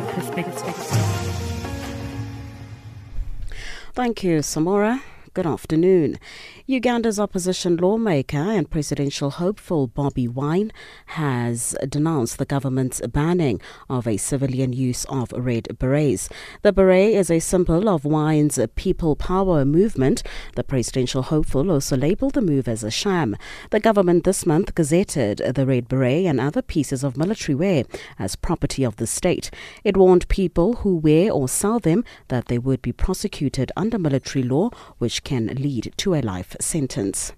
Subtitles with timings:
[3.95, 5.01] Thank you, Samora.
[5.33, 6.19] Good afternoon.
[6.69, 10.73] Uganda's opposition lawmaker and presidential hopeful Bobby Wine
[11.05, 16.27] has denounced the government's banning of a civilian use of red berets.
[16.63, 20.23] The beret is a symbol of Wine's people power movement.
[20.55, 23.37] The presidential hopeful also labeled the move as a sham.
[23.69, 27.85] The government this month gazetted the red beret and other pieces of military wear
[28.19, 29.49] as property of the state.
[29.85, 34.43] It warned people who wear or sell them that they would be prosecuted under military
[34.43, 37.33] law, which can lead to a life sentence.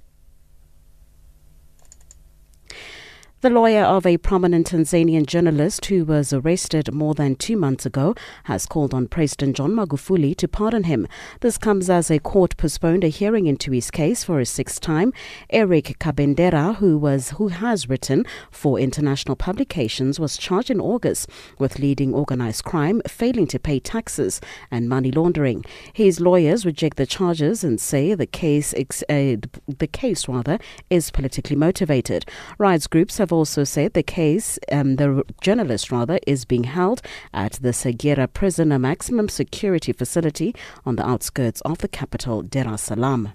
[3.42, 8.14] The lawyer of a prominent Tanzanian journalist who was arrested more than two months ago
[8.44, 11.08] has called on President John Magufuli to pardon him.
[11.40, 15.14] This comes as a court postponed a hearing into his case for a sixth time.
[15.52, 21.80] Eric Kabendera, who was who has written for international publications, was charged in August with
[21.80, 25.64] leading organized crime, failing to pay taxes, and money laundering.
[25.94, 31.56] His lawyers reject the charges and say the case uh, the case rather is politically
[31.56, 32.26] motivated.
[32.58, 37.02] Rights groups have have also said the case, um, the journalist rather, is being held
[37.32, 42.74] at the Segerea prison, a maximum security facility on the outskirts of the capital, Dar
[42.74, 43.34] es Salaam.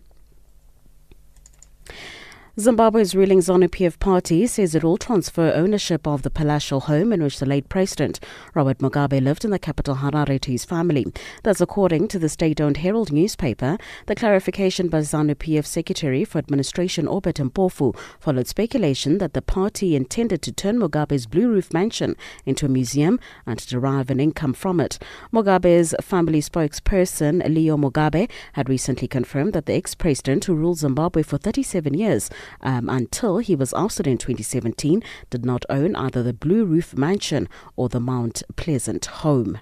[2.56, 7.40] Zimbabwe's ruling ZANU-PF party says it will transfer ownership of the palatial home in which
[7.40, 8.20] the late president
[8.54, 11.04] Robert Mugabe lived in the capital Harare to his family.
[11.42, 13.76] That's according to the state-owned Herald newspaper.
[14.06, 20.40] The clarification by ZANU-PF Secretary for Administration Obert Mpofu followed speculation that the party intended
[20.42, 22.14] to turn Mugabe's Blue Roof mansion
[22.46, 25.00] into a museum and derive an income from it.
[25.32, 31.36] Mugabe's family spokesperson Leo Mugabe had recently confirmed that the ex-president who ruled Zimbabwe for
[31.36, 32.30] 37 years
[32.60, 37.48] um, until he was ousted in 2017, did not own either the Blue Roof Mansion
[37.76, 39.58] or the Mount Pleasant home.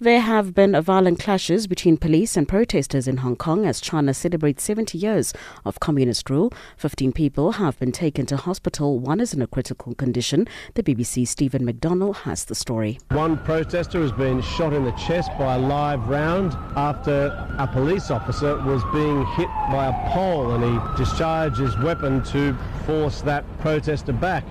[0.00, 4.62] There have been violent clashes between police and protesters in Hong Kong as China celebrates
[4.62, 5.34] 70 years
[5.64, 6.52] of communist rule.
[6.76, 9.00] 15 people have been taken to hospital.
[9.00, 10.46] One is in a critical condition.
[10.74, 13.00] The BBC's Stephen McDonnell has the story.
[13.10, 17.26] One protester has been shot in the chest by a live round after
[17.58, 22.56] a police officer was being hit by a pole and he discharged his weapon to
[22.86, 24.44] force that protester back.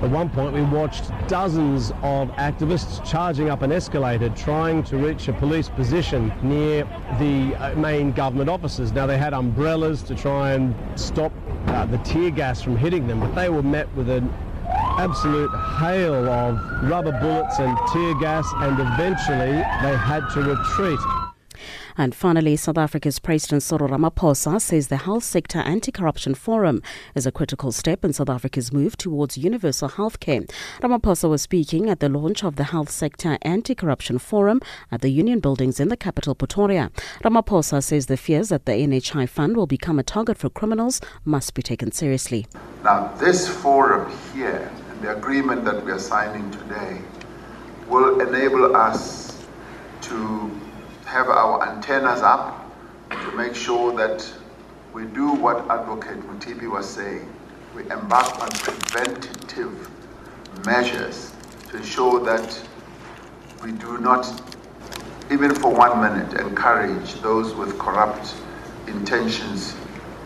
[0.00, 5.26] At one point, we watched dozens of activists charging up an escalator trying to reach
[5.26, 6.84] a police position near
[7.18, 8.92] the uh, main government offices.
[8.92, 11.32] Now, they had umbrellas to try and stop
[11.66, 14.32] uh, the tear gas from hitting them, but they were met with an
[14.68, 15.50] absolute
[15.80, 21.00] hail of rubber bullets and tear gas, and eventually they had to retreat.
[22.00, 26.80] And finally, South Africa's President Cyril Ramaphosa says the Health Sector Anti-Corruption Forum
[27.16, 30.48] is a critical step in South Africa's move towards universal healthcare.
[30.80, 34.60] Ramaphosa was speaking at the launch of the Health Sector Anti-Corruption Forum
[34.92, 36.92] at the Union Buildings in the capital, Pretoria.
[37.24, 41.52] Ramaphosa says the fears that the NHI fund will become a target for criminals must
[41.54, 42.46] be taken seriously.
[42.84, 47.00] Now, this forum here and the agreement that we are signing today
[47.88, 49.44] will enable us
[50.02, 50.48] to
[51.08, 52.70] have our antennas up
[53.10, 54.30] to make sure that
[54.92, 57.26] we do what Advocate Mothibi was saying.
[57.74, 59.88] We embark on preventative
[60.66, 61.32] measures
[61.70, 62.60] to ensure that
[63.64, 64.26] we do not,
[65.30, 68.34] even for one minute, encourage those with corrupt
[68.86, 69.74] intentions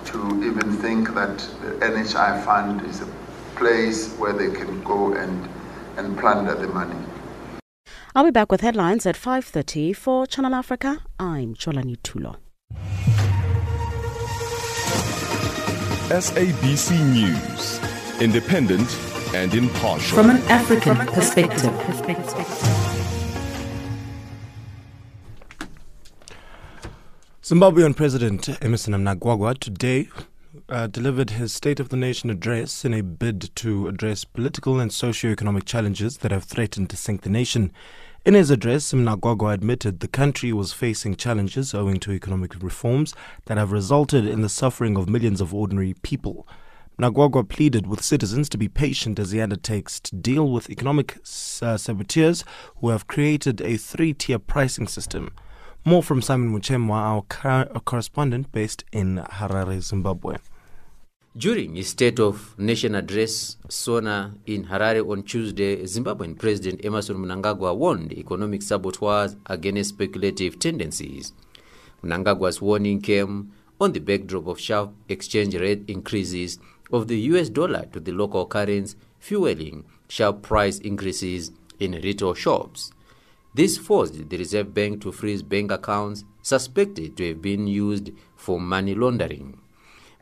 [0.06, 3.08] to even think that the NHI fund is a
[3.54, 5.48] place where they can go and,
[5.96, 6.98] and plunder the money.
[8.14, 10.98] I'll be back with headlines at 5.30 for Channel Africa.
[11.18, 12.36] I'm Cholani Tulo.
[16.10, 17.80] SABC News,
[18.20, 18.86] independent
[19.34, 20.14] and impartial.
[20.14, 21.72] From an African perspective.
[27.42, 30.08] Zimbabwean President Emmerson Mnangagwa today
[30.72, 34.90] uh, delivered his State of the Nation address in a bid to address political and
[34.90, 37.70] socio-economic challenges that have threatened to sink the nation.
[38.24, 43.14] In his address, Mnangagwa admitted the country was facing challenges owing to economic reforms
[43.44, 46.48] that have resulted in the suffering of millions of ordinary people.
[46.98, 51.18] Mnangagwa pleaded with citizens to be patient as he undertakes to deal with economic
[51.60, 52.44] uh, saboteurs
[52.76, 55.32] who have created a three-tier pricing system.
[55.84, 56.94] More from Simon Muchemwa,
[57.44, 60.36] our, our correspondent based in Harare, Zimbabwe.
[61.34, 67.74] During his State of Nation address, Sona in Harare on Tuesday, Zimbabwean President Emmerson Mnangagwa
[67.74, 71.32] warned economic saboteurs against speculative tendencies.
[72.04, 73.50] Mnangagwa's warning came
[73.80, 76.58] on the backdrop of sharp exchange rate increases
[76.92, 81.50] of the US dollar to the local currency, fueling sharp price increases
[81.80, 82.92] in retail shops.
[83.54, 88.60] This forced the Reserve Bank to freeze bank accounts suspected to have been used for
[88.60, 89.61] money laundering.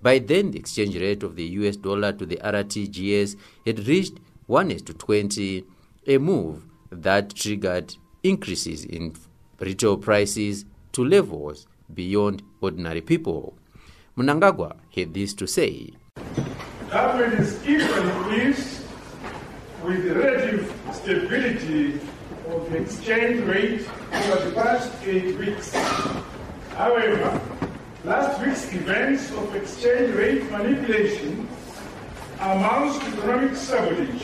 [0.02, 3.36] By then, the exchange rate of the US dollar to the RTGS
[3.66, 5.64] had reached 1 to 20,
[6.06, 9.14] a move that triggered increases in
[9.58, 13.56] retail prices to levels beyond ordinary people.
[14.16, 15.90] Mnangagwa had this to say.
[16.90, 18.82] Government is equally pleased
[19.84, 22.00] with the relative stability
[22.48, 25.72] of the exchange rate over the past eight weeks.
[26.74, 27.40] However,
[28.04, 31.46] last week's events of exchange rate manipulation
[32.40, 34.22] amounts to economic sabotage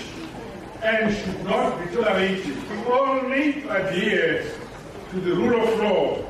[0.83, 2.57] and should not be tolerated.
[2.71, 4.51] We all need to adhere
[5.11, 6.25] to the rule of law.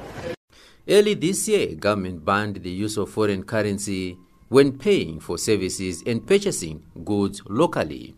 [0.88, 6.26] Early this year, government banned the use of foreign currency when paying for services and
[6.26, 8.15] purchasing goods locally.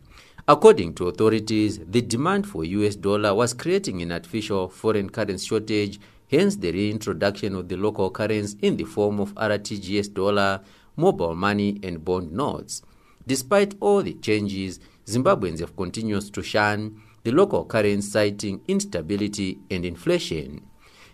[0.47, 6.01] According to authorities, the demand for US dollar was creating an artificial foreign currency shortage,
[6.31, 10.61] hence the reintroduction of the local currency in the form of RTGS dollar,
[10.97, 12.83] mobile money, and bond notes.
[13.27, 19.85] Despite all the changes, Zimbabweans have continued to shun the local currency, citing instability and
[19.85, 20.63] inflation.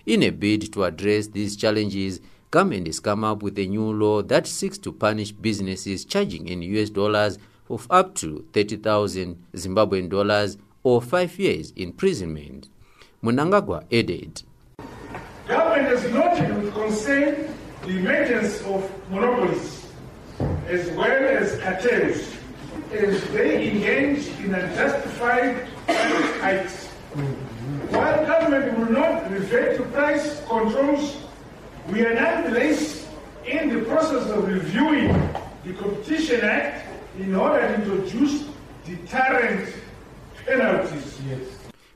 [0.06, 4.22] In a bid to address these challenges, government has come up with a new law
[4.22, 10.58] that seeks to punish businesses charging in US dollars of up to 30,000 Zimbabwean dollars
[10.82, 12.68] or 5 years imprisonment.
[13.22, 14.42] Mnangagwa added,
[15.46, 19.86] Government has noted with concern the emergence of monopolies
[20.66, 22.34] as well as cartels
[22.92, 26.86] as they engage in unjustified price hikes.
[27.90, 31.16] While government will not revert to price controls,
[31.90, 33.06] we are nonetheless
[33.44, 35.08] in the process of reviewing
[35.64, 38.48] the Competition Act in order to introduce
[38.86, 39.74] deterrent
[40.46, 41.18] penalties.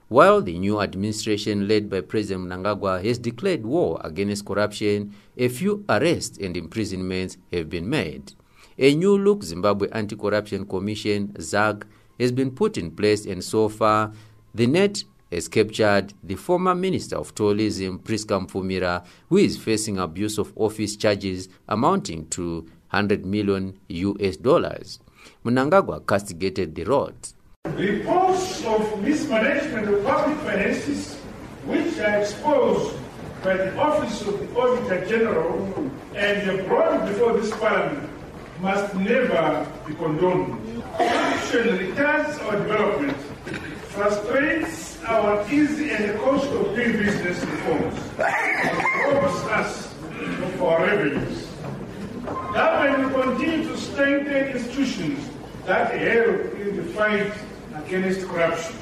[0.08, 5.84] While the new administration led by President Mnangagwa has declared war against corruption, a few
[5.86, 8.32] arrests and imprisonments have been made.
[8.78, 11.86] A new look Zimbabwe Anti Corruption Commission, ZAG,
[12.18, 14.12] has been put in place, and so far,
[14.54, 20.38] the net has captured the former Minister of Tourism, Priska Mfumira, who is facing abuse
[20.38, 22.60] of office charges amounting to
[22.92, 25.00] 100 million US dollars.
[25.44, 27.34] Mnangagwa castigated the rot.
[27.76, 31.16] Reports of mismanagement of public finances,
[31.64, 32.96] which are exposed
[33.42, 38.10] by the Office of the Auditor General and brought before this Parliament,
[38.60, 40.82] must never be condoned.
[40.96, 43.16] Corruption retards our development,
[43.88, 51.46] frustrates our easy and cost of doing business reforms, robs us of our revenues.
[52.24, 55.30] Government will continue to strengthen institutions
[55.66, 57.32] that help in the fight
[57.74, 58.76] against corruption.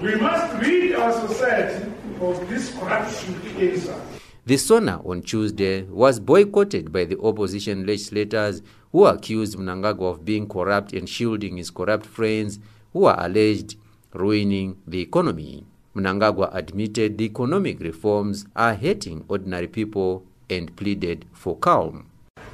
[0.00, 1.90] We must rid our society
[2.20, 4.00] of this corruption cancer.
[4.46, 8.60] The SONA on Tuesday was boycotted by the opposition legislators
[8.92, 12.58] who accused Mnangagwa of being corrupt and shielding his corrupt friends
[12.92, 13.76] who are alleged
[14.12, 15.64] ruining the economy.
[15.96, 22.06] Mnangagwa admitted the economic reforms are hurting ordinary people and pleaded for calm.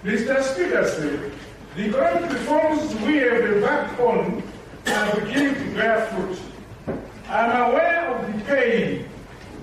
[0.04, 0.42] Mr.
[0.42, 1.30] Speaker
[1.76, 4.42] the economic reforms we have embarked on
[4.86, 6.38] are beginning to bear fruit.
[7.28, 9.08] I'm aware of the pain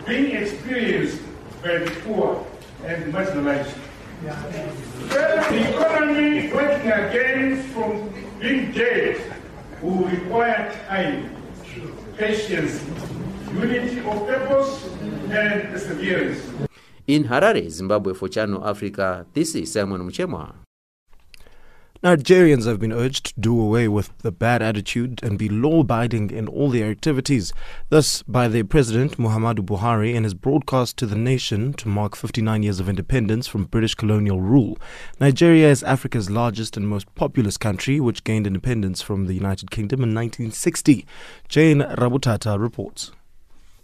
[0.06, 1.22] being experienced
[1.62, 2.46] by the poor
[2.86, 3.76] and marginalized.
[4.24, 8.10] The economy working again from
[8.40, 9.22] being dead
[9.82, 11.30] will require time,
[12.18, 12.84] patience,
[13.54, 14.90] unity of purpose,
[15.30, 16.42] and perseverance.
[17.08, 20.67] In Harare, Zimbabwe for Channel Africa, this is Simon Muchemwa.
[22.04, 26.30] Nigerians have been urged to do away with the bad attitude and be law abiding
[26.30, 27.52] in all their activities.
[27.90, 32.62] Thus, by their president, Muhammadu Buhari, in his broadcast to the nation to mark 59
[32.62, 34.78] years of independence from British colonial rule.
[35.20, 40.02] Nigeria is Africa's largest and most populous country, which gained independence from the United Kingdom
[40.02, 41.04] in 1960.
[41.50, 43.12] Jane Rabutata reports.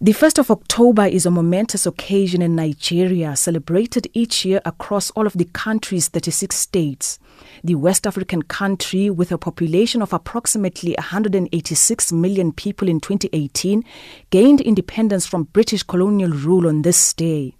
[0.02, 5.26] The 1st of October is a momentous occasion in Nigeria, celebrated each year across all
[5.26, 7.20] of the country's 36 states.
[7.64, 13.86] The West African country, with a population of approximately 186 million people in 2018,
[14.30, 17.56] gained independence from British colonial rule on this day.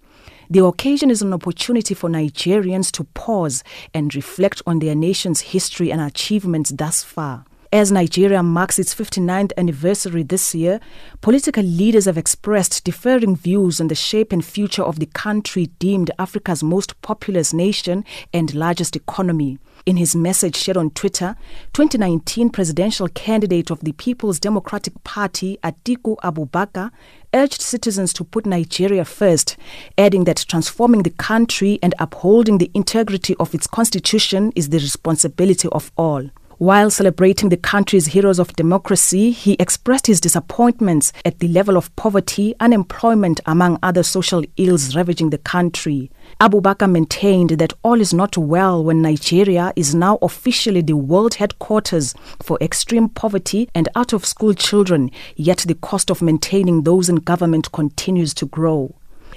[0.50, 3.64] The occasion is an opportunity for Nigerians to pause
[3.94, 7.46] and reflect on their nation's history and achievements thus far.
[7.74, 10.78] As Nigeria marks its 59th anniversary this year,
[11.22, 16.12] political leaders have expressed differing views on the shape and future of the country deemed
[16.16, 19.58] Africa's most populous nation and largest economy.
[19.86, 21.34] In his message shared on Twitter,
[21.72, 26.92] 2019 presidential candidate of the People's Democratic Party, Atiku Abubakar,
[27.34, 29.56] urged citizens to put Nigeria first,
[29.98, 35.68] adding that transforming the country and upholding the integrity of its constitution is the responsibility
[35.72, 36.30] of all.
[36.64, 41.94] While celebrating the country's heroes of democracy, he expressed his disappointments at the level of
[41.94, 46.10] poverty, unemployment, among other social ills ravaging the country.
[46.40, 52.14] Abubakar maintained that all is not well when Nigeria is now officially the world headquarters
[52.42, 57.16] for extreme poverty and out of school children, yet the cost of maintaining those in
[57.16, 58.94] government continues to grow.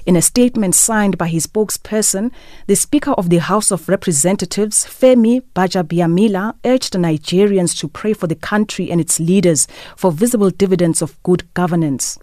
[0.08, 2.32] In a statement signed by his spokesperson,
[2.68, 8.36] the Speaker of the House of Representatives, Femi Gbajabiamila, urged Nigerians to pray for the
[8.36, 12.18] country and its leaders for visible dividends of good governance.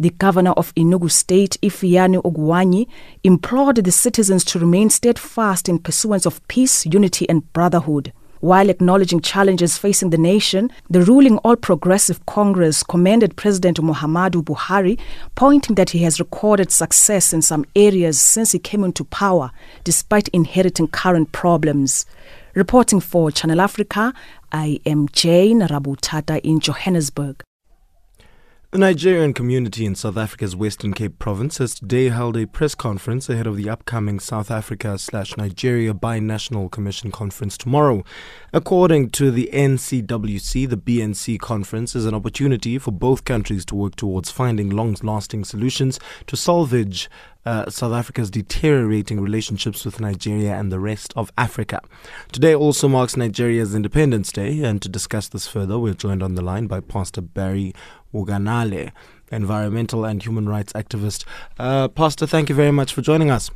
[0.00, 2.86] The governor of Enugu State, Ifeanyi Ugwuanyi,
[3.22, 8.14] implored the citizens to remain steadfast in pursuance of peace, unity, and brotherhood.
[8.46, 15.00] While acknowledging challenges facing the nation, the ruling All Progressive Congress commended President Muhammadu Buhari,
[15.34, 19.50] pointing that he has recorded success in some areas since he came into power,
[19.82, 22.06] despite inheriting current problems.
[22.54, 24.14] Reporting for Channel Africa,
[24.52, 27.42] I am Jane Rabutata in Johannesburg.
[28.72, 33.28] The Nigerian community in South Africa's Western Cape province has today held a press conference
[33.28, 38.02] ahead of the upcoming South Africa slash Nigeria Binational Commission conference tomorrow.
[38.52, 43.94] According to the NCWC, the BNC conference is an opportunity for both countries to work
[43.94, 47.08] towards finding long lasting solutions to salvage
[47.46, 51.80] uh, South Africa's deteriorating relationships with Nigeria and the rest of Africa.
[52.32, 56.42] Today also marks Nigeria's Independence Day, and to discuss this further, we're joined on the
[56.42, 57.72] line by Pastor Barry
[58.24, 58.92] Uganale,
[59.30, 61.24] environmental and human rights activist.
[61.58, 63.50] Uh, Pastor, thank you very much for joining us.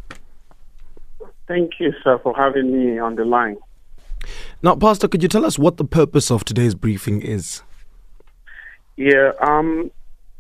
[1.49, 3.57] Thank you, sir, for having me on the line.
[4.63, 7.63] Now, Pastor, could you tell us what the purpose of today's briefing is?
[8.97, 9.91] Yeah, um,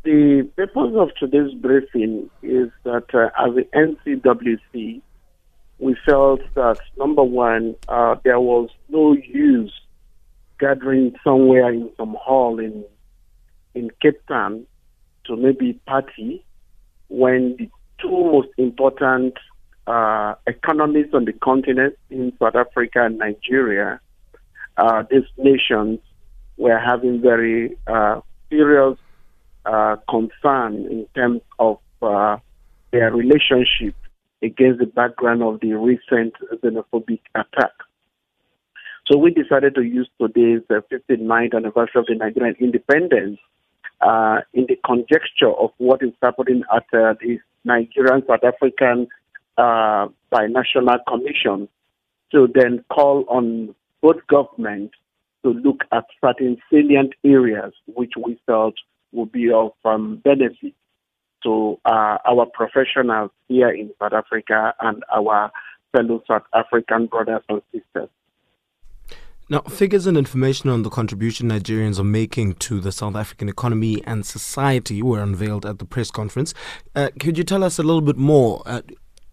[0.03, 5.01] the purpose of today's briefing is that uh, as the NCWC,
[5.79, 9.73] we felt that number one, uh, there was no use
[10.59, 12.85] gathering somewhere in some hall in
[13.75, 14.67] in Cape Town
[15.27, 16.45] to maybe party
[17.09, 17.69] when the
[18.01, 19.35] two most important
[19.87, 24.01] uh, economies on the continent in South Africa and Nigeria,
[24.77, 25.99] uh, these nations
[26.57, 28.97] were having very uh, serious
[29.67, 32.37] uh, concern in terms of uh,
[32.93, 33.95] their relationship
[34.43, 37.73] against the background of the recent xenophobic attack.
[39.07, 43.39] So we decided to use today's 59th anniversary of the Nigerian independence
[44.01, 49.09] uh, in the conjecture of what is happening at uh, the Nigerian South African
[49.59, 51.69] uh, binational commission
[52.33, 54.95] to then call on both governments
[55.43, 58.75] to look at certain salient areas which we felt
[59.13, 60.75] would be of um, benefit
[61.43, 65.51] to uh, our professionals here in South Africa and our
[65.93, 68.09] fellow South African brothers and sisters.
[69.51, 74.01] Now, figures and information on the contribution Nigerians are making to the South African economy
[74.07, 76.55] and society were unveiled at the press conference.
[76.95, 78.63] Uh, could you tell us a little bit more?
[78.65, 78.83] Uh,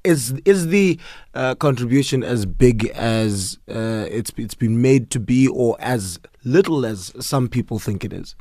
[0.04, 1.00] is is the
[1.36, 6.84] uh, contribution as big as uh, it's it's been made to be, or as little
[6.84, 8.36] as some people think it is?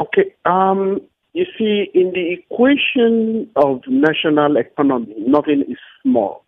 [0.00, 0.34] Okay.
[0.46, 1.00] Um,
[1.34, 6.44] you see, in the equation of national economy, nothing is small.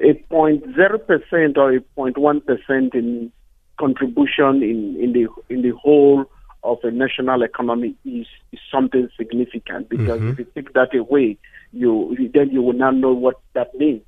[0.00, 3.32] A 0.0% or a 0.1% in
[3.78, 6.24] contribution in, in the in the whole
[6.62, 10.32] of a national economy is, is something significant because Mhm.
[10.32, 11.36] if you take that away,
[11.72, 14.02] you then you will not know what that means.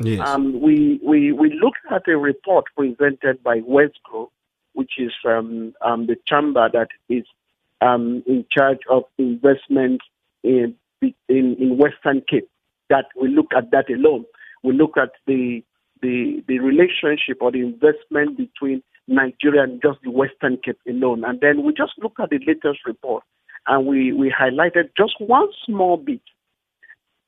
[0.00, 0.28] Yes.
[0.28, 4.28] Um, we, we, we looked at a report presented by Wesgro,
[4.72, 7.24] which is um, um, the chamber that is
[7.80, 10.00] um, in charge of investment
[10.42, 12.48] in, in, in Western Cape.
[12.90, 14.26] That we look at that alone.
[14.64, 15.62] We look at the,
[16.02, 21.22] the, the relationship or the investment between Nigeria and just the Western Cape alone.
[21.24, 23.22] And then we just look at the latest report
[23.66, 26.20] and we, we highlighted just one small bit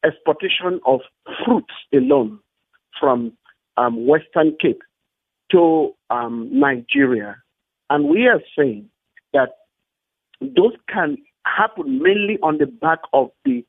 [0.05, 1.01] exportation of
[1.45, 2.39] fruits alone
[2.99, 3.33] from
[3.77, 4.81] um, Western Cape
[5.51, 7.37] to um, Nigeria.
[7.91, 8.89] And we are saying
[9.33, 9.51] that
[10.41, 13.65] those can happen mainly on the back of the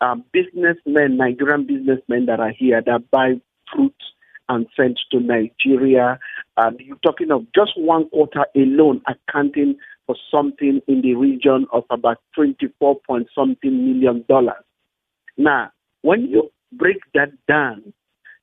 [0.00, 3.34] um, businessmen, Nigerian businessmen that are here that buy
[3.72, 4.04] fruits
[4.48, 6.18] and send to Nigeria.
[6.56, 11.84] And you're talking of just one quarter alone accounting for something in the region of
[11.90, 14.62] about 24 point something million dollars.
[15.36, 17.92] Now, when you break that down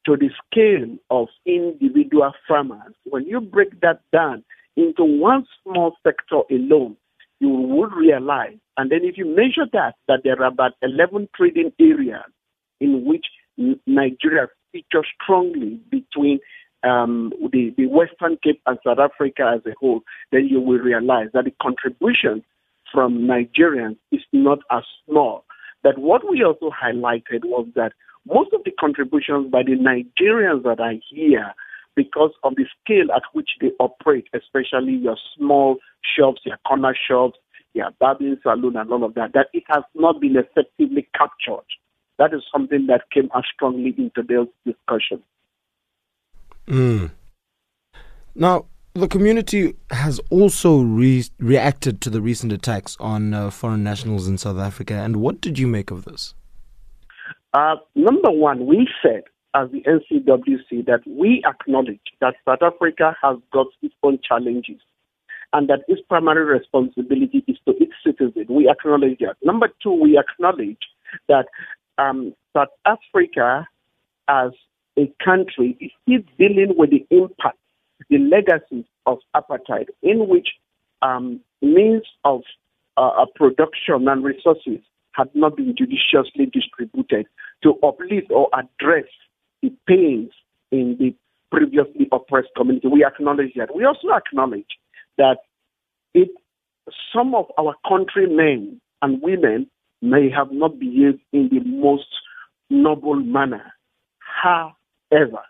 [0.06, 4.44] to the scale of individual farmers, when you break that down
[4.76, 6.98] into one small sector alone,
[7.44, 11.74] you would realize, and then if you measure that, that there are about 11 trading
[11.80, 12.24] areas
[12.80, 13.26] in which
[13.86, 16.40] Nigeria features strongly between
[16.84, 20.02] um, the, the Western Cape and South Africa as a whole,
[20.32, 22.44] then you will realize that the contribution
[22.94, 25.44] from Nigerians is not as small.
[25.82, 27.92] But what we also highlighted was that
[28.26, 31.54] most of the contributions by the Nigerians that are here,
[31.96, 35.78] because of the scale at which they operate, especially your small
[36.18, 37.38] shops, your corner shops,
[37.74, 41.66] your barbing saloon, and all of that, that it has not been effectively captured.
[42.20, 45.24] That is something that came as strongly into today's discussion.
[46.68, 47.12] Mm.
[48.36, 54.28] Now, the community has also re- reacted to the recent attacks on uh, foreign nationals
[54.28, 54.94] in South Africa.
[54.94, 56.36] And what did you make of this?
[57.54, 59.24] Uh, number one, we said
[59.56, 64.82] as the NCWC that we acknowledge that South Africa has got its own challenges
[65.54, 68.48] and that its primary responsibility is to its citizens.
[68.50, 69.36] We acknowledge that.
[69.44, 70.82] Number two, we acknowledge
[71.28, 71.46] that
[72.00, 73.68] um, South Africa
[74.28, 74.52] as
[74.98, 77.58] a country is still dealing with the impact,
[78.10, 80.50] the legacies of apartheid, in which
[81.04, 82.42] um, means of
[82.98, 84.80] uh, production and resources
[85.12, 87.28] had not been judiciously distributed
[87.62, 89.06] to uplift or address
[89.64, 90.32] the pains
[90.72, 91.16] in the
[91.52, 92.88] previously oppressed community.
[92.88, 93.76] We acknowledge that.
[93.76, 94.78] We also acknowledge
[95.18, 95.38] that
[96.14, 96.30] it,
[97.16, 99.68] some of our countrymen and women
[100.02, 102.08] may have not behaved in the most
[102.70, 103.74] noble manner.
[104.20, 105.44] However,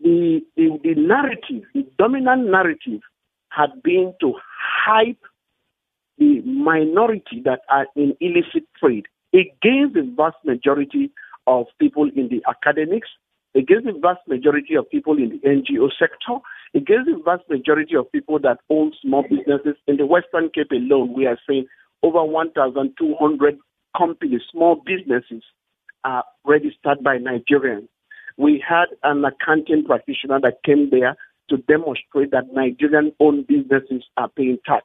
[0.00, 3.00] the, the, the narrative, the dominant narrative,
[3.48, 4.34] had been to
[4.84, 5.22] hype
[6.18, 11.10] the minority that are in illicit trade against the vast majority
[11.46, 13.08] of people in the academics,
[13.54, 16.38] against the vast majority of people in the NGO sector,
[16.74, 19.76] against the vast majority of people that own small businesses.
[19.86, 21.66] In the Western Cape alone, we are saying
[22.02, 23.58] over 1,200
[23.96, 25.42] companies, small businesses,
[26.04, 27.88] are registered by Nigerians.
[28.36, 31.16] We had an accounting practitioner that came there
[31.50, 34.84] to demonstrate that Nigerian owned businesses are paying tax.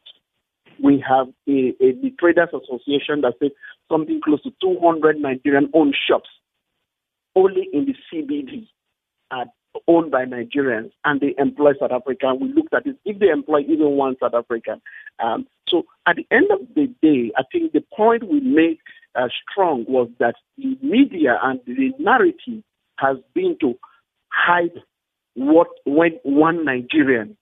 [0.82, 3.52] We have a, a the Traders Association that says
[3.92, 6.30] something close to 200 Nigerian owned shops
[7.36, 8.68] only in the CBD
[9.32, 9.46] are
[9.88, 12.40] owned by Nigerians and they employ South African.
[12.40, 14.82] We looked at it if they employ even one South African.
[15.20, 18.80] Um, so at the end of the day, I think the point we made
[19.16, 22.64] uh, strong was that the media and the narrative
[22.98, 23.78] has been to
[24.30, 24.82] hide
[25.36, 27.38] what when one Nigerian,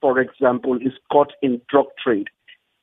[0.00, 2.28] for example, is caught in drug trade,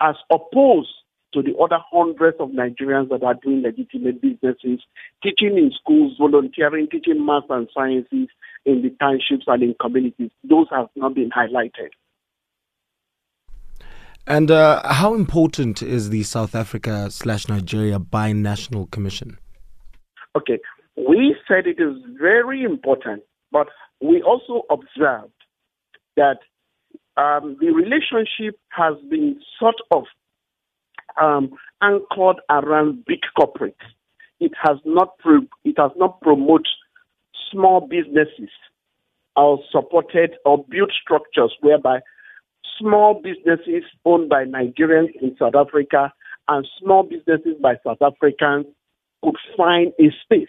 [0.01, 0.89] as opposed
[1.35, 4.79] to the other hundreds of Nigerians that are doing legitimate businesses,
[5.21, 8.29] teaching in schools, volunteering, teaching math and sciences
[8.65, 10.31] in the townships and in communities.
[10.49, 11.89] Those have not been highlighted.
[14.25, 19.37] And uh, how important is the South Africa slash Nigeria binational commission?
[20.35, 20.59] Okay,
[20.95, 23.67] we said it is very important, but
[24.01, 25.31] we also observed
[26.15, 26.39] that
[27.17, 30.03] um, the relationship has been sort of
[31.21, 31.51] um,
[31.81, 33.75] anchored around big corporates.
[34.39, 36.67] It has not pro- it has not promoted
[37.51, 38.49] small businesses
[39.35, 41.99] or supported or built structures whereby
[42.79, 46.11] small businesses owned by Nigerians in South Africa
[46.47, 48.65] and small businesses by South Africans
[49.23, 50.47] could find a space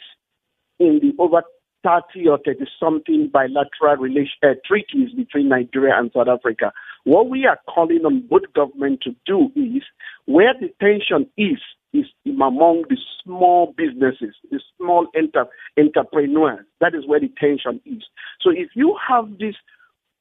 [0.78, 1.42] in the over
[1.84, 6.72] 30 or 30 something bilateral relation, uh, treaties between Nigeria and South Africa.
[7.06, 9.84] What we are calling on both governments to do is
[10.24, 11.60] where the tension is,
[11.92, 15.46] is among the small businesses, the small enter,
[15.78, 16.66] entrepreneurs.
[16.80, 18.02] That is where the tension is.
[18.40, 19.54] So if you have these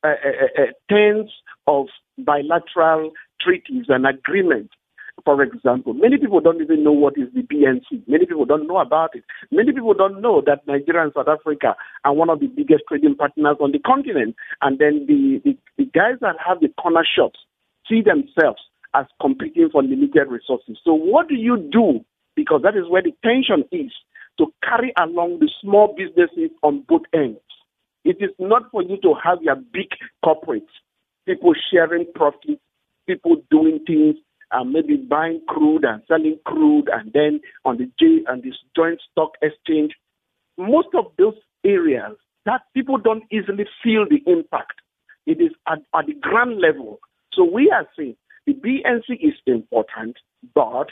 [0.04, 1.32] uh, uh, uh, tens
[1.66, 1.88] of
[2.20, 4.76] bilateral treaties and agreements
[5.24, 5.94] for example.
[5.94, 8.08] Many people don't even know what is the BNC.
[8.08, 9.24] Many people don't know about it.
[9.52, 13.16] Many people don't know that Nigeria and South Africa are one of the biggest trading
[13.16, 14.36] partners on the continent.
[14.62, 17.40] And then the, the, the guys that have the corner shops
[17.88, 18.62] see themselves
[18.94, 20.78] as competing for limited resources.
[20.84, 22.04] So what do you do?
[22.36, 23.92] Because that is where the tension is
[24.38, 27.40] to carry along the small businesses on both ends.
[28.04, 29.88] It is not for you to have your big
[30.24, 30.70] corporates,
[31.26, 32.62] people sharing profits,
[33.08, 34.16] people doing things
[34.56, 39.02] uh, maybe buying crude and selling crude, and then on the J and this joint
[39.12, 39.94] stock exchange.
[40.58, 42.16] Most of those areas
[42.46, 44.80] that people don't easily feel the impact.
[45.26, 47.00] It is at, at the ground level.
[47.34, 48.16] So we are saying
[48.46, 50.18] the BNC is important,
[50.54, 50.88] but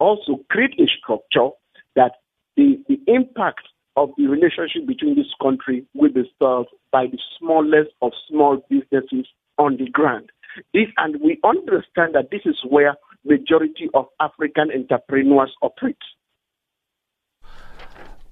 [0.00, 1.50] also create a structure
[1.94, 2.12] that
[2.56, 7.90] the, the impact of the relationship between this country will be felt by the smallest
[8.00, 9.26] of small businesses
[9.58, 10.30] on the ground.
[10.74, 15.96] This, and we understand that this is where majority of African entrepreneurs operate.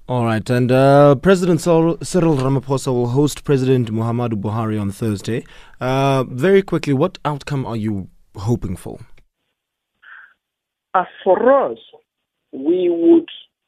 [0.09, 5.43] All right, and uh, President Cyril Ramaphosa will host President Muhammadu Buhari on Thursday.
[5.81, 8.99] Uh, very quickly, what outcome are you hoping for?
[10.95, 11.77] As for us,
[12.53, 13.27] we would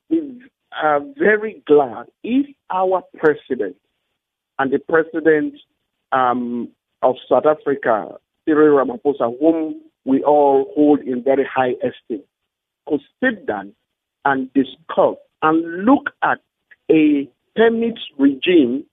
[0.09, 0.39] be
[0.81, 3.75] uh, very glad if our president
[4.59, 5.55] and the president
[6.13, 6.69] um,
[7.01, 8.15] of South Africa,
[8.49, 12.23] Cyril Ramaphosa, whom we all hold in very high esteem,
[12.87, 13.73] could sit down
[14.25, 16.39] and discuss and look at
[16.91, 18.83] a permit regime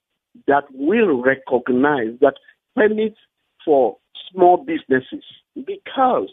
[0.47, 2.35] that will recognize that
[2.75, 3.16] permits
[3.64, 3.97] for
[4.31, 5.25] small businesses.
[5.55, 6.29] Because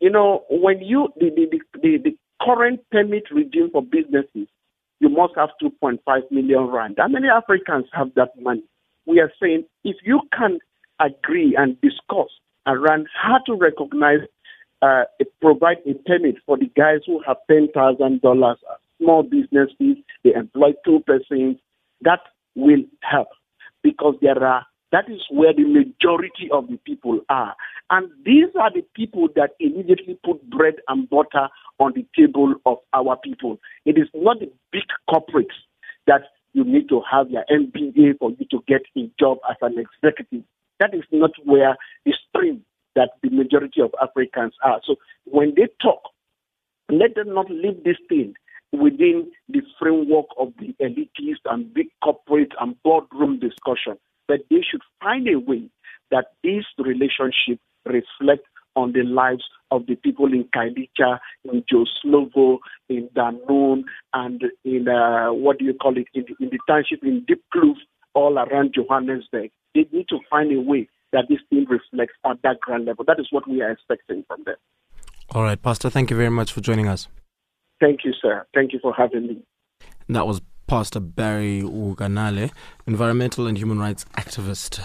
[0.00, 4.46] you know when you the the, the, the current permit regime for businesses
[5.00, 5.98] you must have 2.5
[6.30, 6.94] million rand.
[6.98, 8.62] How many africans have that money?
[9.06, 10.58] We are saying if you can
[11.00, 12.28] agree and discuss
[12.66, 14.20] around how to recognize,
[14.82, 15.04] uh,
[15.40, 18.56] provide a permit for the guys who have $10,000
[18.98, 21.56] small business businesses, they employ two persons.
[22.02, 22.20] That
[22.54, 23.28] will help
[23.82, 27.54] because there are that is where the majority of the people are.
[27.90, 32.78] And these are the people that immediately put bread and butter on the table of
[32.92, 33.58] our people.
[33.84, 35.56] It is not the big corporates
[36.06, 39.76] that you need to have your MBA for you to get a job as an
[39.76, 40.44] executive.
[40.80, 44.80] That is not where the stream that the majority of Africans are.
[44.84, 46.02] So when they talk,
[46.88, 48.34] let them not leave this thing
[48.72, 53.96] within the framework of the elitist and big corporate and boardroom discussion,
[54.28, 55.68] but they should find a way
[56.10, 62.58] that this relationship reflects on the lives of the people in Khayelitsha, in Joe Slovo,
[62.88, 67.02] in Dunoon, and in uh, what do you call it, in the, in the township
[67.02, 67.76] in Diepkloof,
[68.16, 69.50] all around Johannesburg.
[69.74, 73.04] They need to find a way that this thing reflects at that ground level.
[73.06, 74.56] That is what we are expecting from them.
[75.30, 77.08] All right, Pastor, thank you very much for joining us.
[77.78, 78.46] Thank you, sir.
[78.54, 79.42] Thank you for having me.
[80.08, 82.50] That was Pastor Barry Uganale,
[82.86, 84.80] environmental and human rights activist.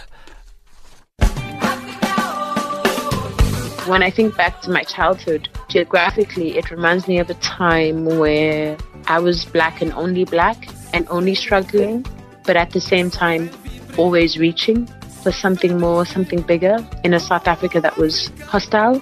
[3.88, 8.78] When I think back to my childhood, geographically, it reminds me of a time where
[9.08, 12.06] I was black and only black and only struggling,
[12.46, 13.50] but at the same time,
[13.98, 14.88] always reaching
[15.24, 19.02] for something more, something bigger in a South Africa that was hostile.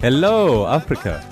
[0.00, 1.24] Hello, Africa.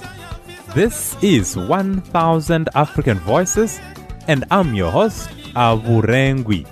[0.74, 3.80] This is 1000 African Voices,
[4.26, 6.66] and I'm your host, Avurengwi.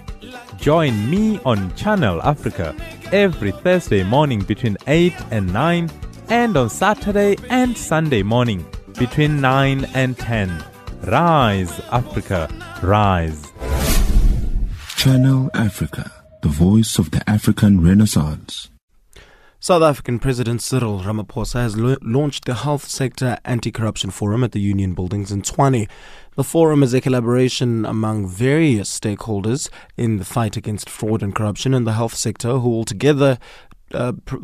[0.59, 2.75] Join me on Channel Africa
[3.13, 5.91] every Thursday morning between 8 and 9,
[6.29, 8.65] and on Saturday and Sunday morning
[8.99, 10.65] between 9 and 10.
[11.05, 12.49] Rise, Africa,
[12.83, 13.52] rise.
[15.03, 16.13] Channel Africa
[16.43, 18.71] the voice of the African Renaissance.
[19.59, 24.53] South African President Cyril Ramaphosa has lo- launched the Health Sector Anti Corruption Forum at
[24.53, 25.89] the Union Buildings in Tshwane.
[26.37, 31.75] The forum is a collaboration among various stakeholders in the fight against fraud and corruption
[31.75, 33.41] in the health sector who will together
[33.93, 34.37] uh, pr-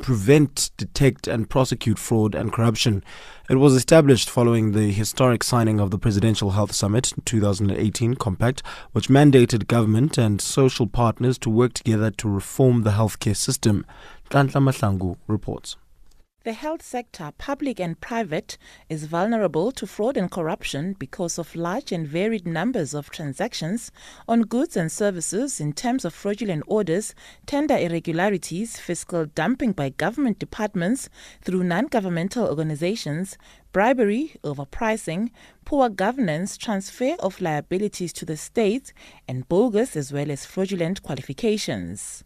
[0.00, 3.04] prevent, detect, and prosecute fraud and corruption.
[3.48, 9.08] It was established following the historic signing of the Presidential Health Summit 2018 Compact, which
[9.08, 13.84] mandated government and social partners to work together to reform the healthcare system.
[14.30, 15.76] Mahlangu reports.
[16.42, 18.56] The health sector, public and private,
[18.88, 23.92] is vulnerable to fraud and corruption because of large and varied numbers of transactions
[24.26, 30.38] on goods and services in terms of fraudulent orders, tender irregularities, fiscal dumping by government
[30.38, 31.10] departments
[31.42, 33.36] through non governmental organizations,
[33.72, 35.28] bribery, overpricing,
[35.66, 38.94] poor governance, transfer of liabilities to the state,
[39.28, 42.24] and bogus as well as fraudulent qualifications.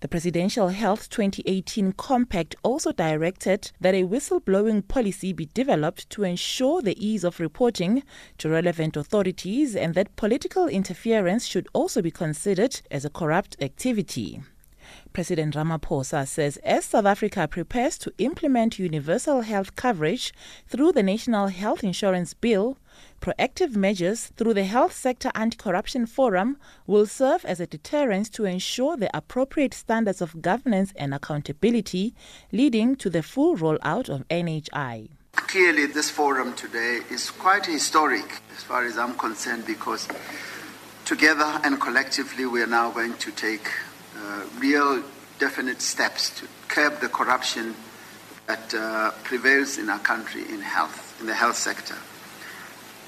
[0.00, 6.82] The Presidential Health 2018 Compact also directed that a whistleblowing policy be developed to ensure
[6.82, 8.02] the ease of reporting
[8.38, 14.42] to relevant authorities and that political interference should also be considered as a corrupt activity.
[15.12, 20.34] President Ramaphosa says as South Africa prepares to implement universal health coverage
[20.66, 22.76] through the National Health Insurance Bill,
[23.24, 28.44] Proactive measures through the Health Sector Anti Corruption Forum will serve as a deterrent to
[28.44, 32.14] ensure the appropriate standards of governance and accountability,
[32.52, 35.08] leading to the full rollout of NHI.
[35.32, 40.06] Clearly, this forum today is quite historic as far as I'm concerned because
[41.06, 43.70] together and collectively we are now going to take
[44.18, 45.02] uh, real
[45.38, 47.74] definite steps to curb the corruption
[48.46, 51.96] that uh, prevails in our country in health, in the health sector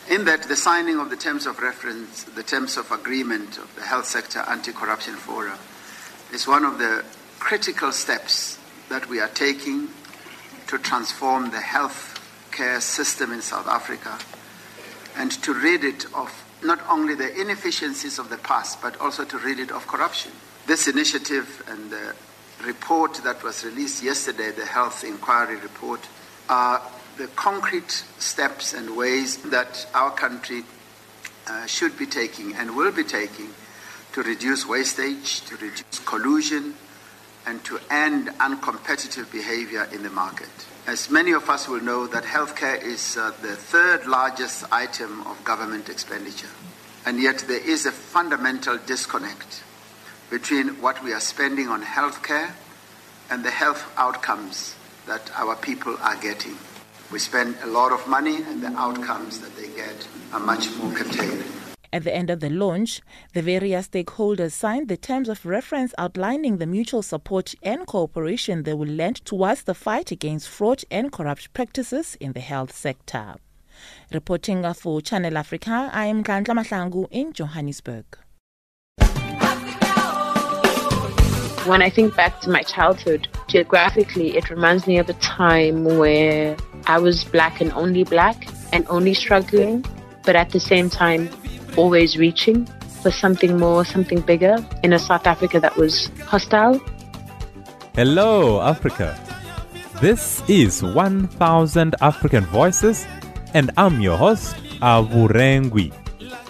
[0.09, 3.83] in that the signing of the terms of reference, the terms of agreement of the
[3.83, 5.59] Health Sector Anti-Corruption Forum
[6.33, 7.05] is one of the
[7.38, 9.88] critical steps that we are taking
[10.69, 12.12] to transform the health
[12.51, 14.19] care system in South Africa
[15.16, 19.38] and to rid it of not only the inefficiencies of the past, but also to
[19.38, 20.33] rid it of corruption.
[20.66, 22.14] This initiative and the
[22.64, 26.01] report that was released yesterday, the Health Inquiry Report,
[26.49, 26.81] are
[27.16, 30.64] the concrete steps and ways that our country
[31.46, 33.48] uh, should be taking and will be taking
[34.12, 36.74] to reduce wastage, to reduce collusion,
[37.46, 40.48] and to end uncompetitive behavior in the market.
[40.87, 45.42] As many of us will know, that healthcare is uh, the third largest item of
[45.44, 46.50] government expenditure.
[47.05, 49.62] And yet there is a fundamental disconnect
[50.29, 52.52] between what we are spending on healthcare
[53.31, 54.74] and the health outcomes
[55.07, 56.57] that our people are getting.
[57.12, 60.92] We spend a lot of money, and the outcomes that they get are much more
[60.92, 61.45] contained.
[61.92, 63.01] At the end of the launch,
[63.33, 68.75] the various stakeholders signed the terms of reference outlining the mutual support and cooperation they
[68.75, 73.37] will lend towards the fight against fraud and corrupt practices in the health sector.
[74.12, 78.05] Reporting for Channel Africa, I am Kantla Mahlangu in Johannesburg.
[81.66, 86.57] When I think back to my childhood, geographically, it reminds me of a time where
[86.87, 89.85] I was black and only black and only struggling,
[90.22, 91.29] but at the same time,
[91.76, 92.66] always reaching
[93.02, 96.81] for something more, something bigger in a South Africa that was hostile.
[97.96, 99.18] Hello, Africa.
[100.00, 103.09] This is 1000 African Voices,
[103.55, 105.92] and I'm your host, Avurengwi.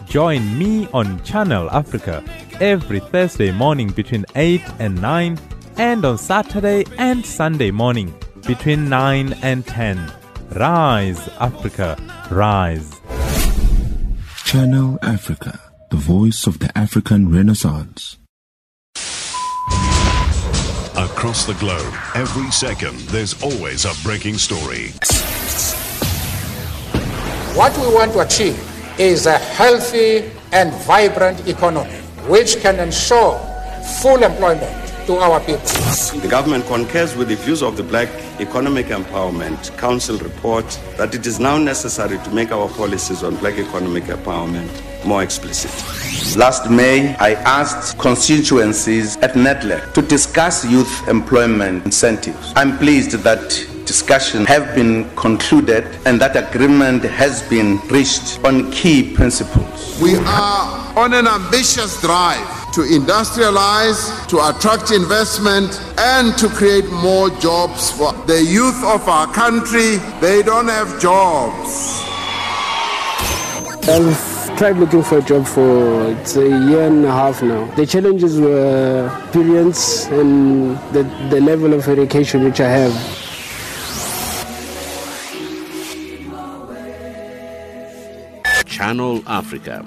[0.07, 2.23] Join me on Channel Africa
[2.61, 5.39] every Thursday morning between 8 and 9,
[5.77, 8.15] and on Saturday and Sunday morning
[8.47, 10.13] between 9 and 10.
[10.53, 11.97] Rise, Africa,
[12.31, 13.01] rise.
[14.45, 18.17] Channel Africa, the voice of the African Renaissance.
[20.97, 24.93] Across the globe, every second, there's always a breaking story.
[27.55, 28.59] What we want to achieve
[28.99, 33.39] is a healthy and vibrant economy which can ensure
[34.03, 35.59] full employment to our people.
[36.21, 38.09] The government concurs with the views of the Black
[38.41, 43.59] Economic Empowerment Council report that it is now necessary to make our policies on black
[43.59, 44.69] economic empowerment
[45.05, 45.71] more explicit.
[46.37, 52.53] Last May, I asked constituencies at NEDLAC to discuss youth employment incentives.
[52.57, 59.15] I'm pleased that discussions have been concluded and that agreement has been reached on key
[59.15, 59.99] principles.
[60.03, 67.31] We are on an ambitious drive to industrialize, to attract investment, and to create more
[67.31, 69.97] jobs for the youth of our country.
[70.21, 72.03] They don't have jobs.
[73.89, 77.65] I've tried looking for a job for it's a year and a half now.
[77.77, 83.26] The challenges were experience and the, the level of education which I have.
[88.87, 89.85] Channel Africa.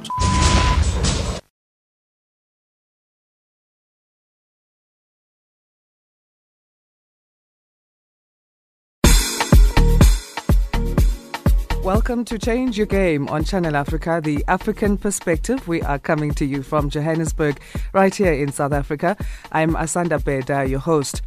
[11.81, 15.65] Welcome to Change Your Game on Channel Africa, the African perspective.
[15.65, 17.61] We are coming to you from Johannesburg,
[17.93, 19.15] right here in South Africa.
[19.53, 21.21] I'm Asanda Beda, your host.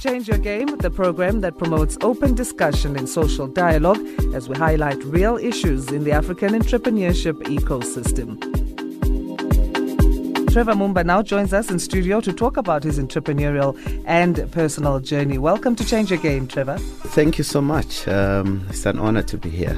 [0.00, 3.98] Change Your Game, the program that promotes open discussion and social dialogue
[4.32, 8.38] as we highlight real issues in the African entrepreneurship ecosystem.
[10.52, 15.36] Trevor Mumba now joins us in studio to talk about his entrepreneurial and personal journey.
[15.36, 16.78] Welcome to Change Your Game, Trevor.
[16.78, 18.06] Thank you so much.
[18.06, 19.76] Um, it's an honor to be here.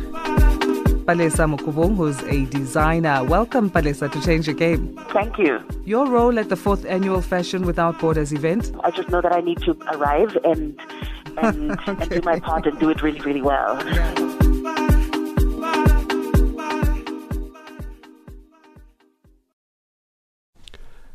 [1.01, 3.25] Palesa Mukubong, who's a designer.
[3.25, 4.97] Welcome, Palesa, to Change Your Game.
[5.11, 5.61] Thank you.
[5.85, 8.73] Your role at the fourth annual Fashion Without Borders event?
[8.85, 10.79] I just know that I need to arrive and
[11.39, 11.93] and, okay.
[12.01, 13.77] and do my part and do it really, really well.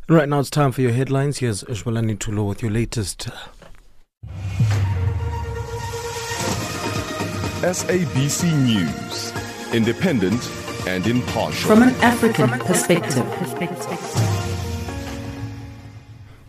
[0.08, 1.40] Right now it's time for your headlines.
[1.40, 3.28] Here's Ujwalani Tulo with your latest.
[7.66, 9.32] SABC News,
[9.76, 10.42] independent
[10.88, 11.68] and impartial.
[11.68, 14.35] From an African perspective.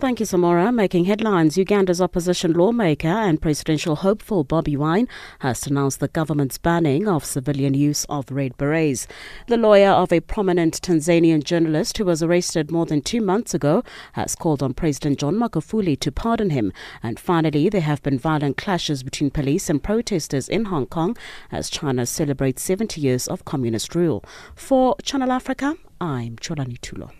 [0.07, 0.73] Thank you, Samora.
[0.73, 5.09] Making headlines, Uganda's opposition lawmaker and presidential hopeful Bobby Wine
[5.41, 9.09] has denounced the government's banning of civilian use of red berets.
[9.49, 13.83] The lawyer of a prominent Tanzanian journalist who was arrested more than two months ago
[14.13, 16.73] has called on President John Magufuli to pardon him.
[17.03, 21.17] And finally, there have been violent clashes between police and protesters in Hong Kong
[21.51, 24.25] as China celebrates 70 years of communist rule.
[24.55, 27.11] For Channel Africa, I'm Cholani Tulo.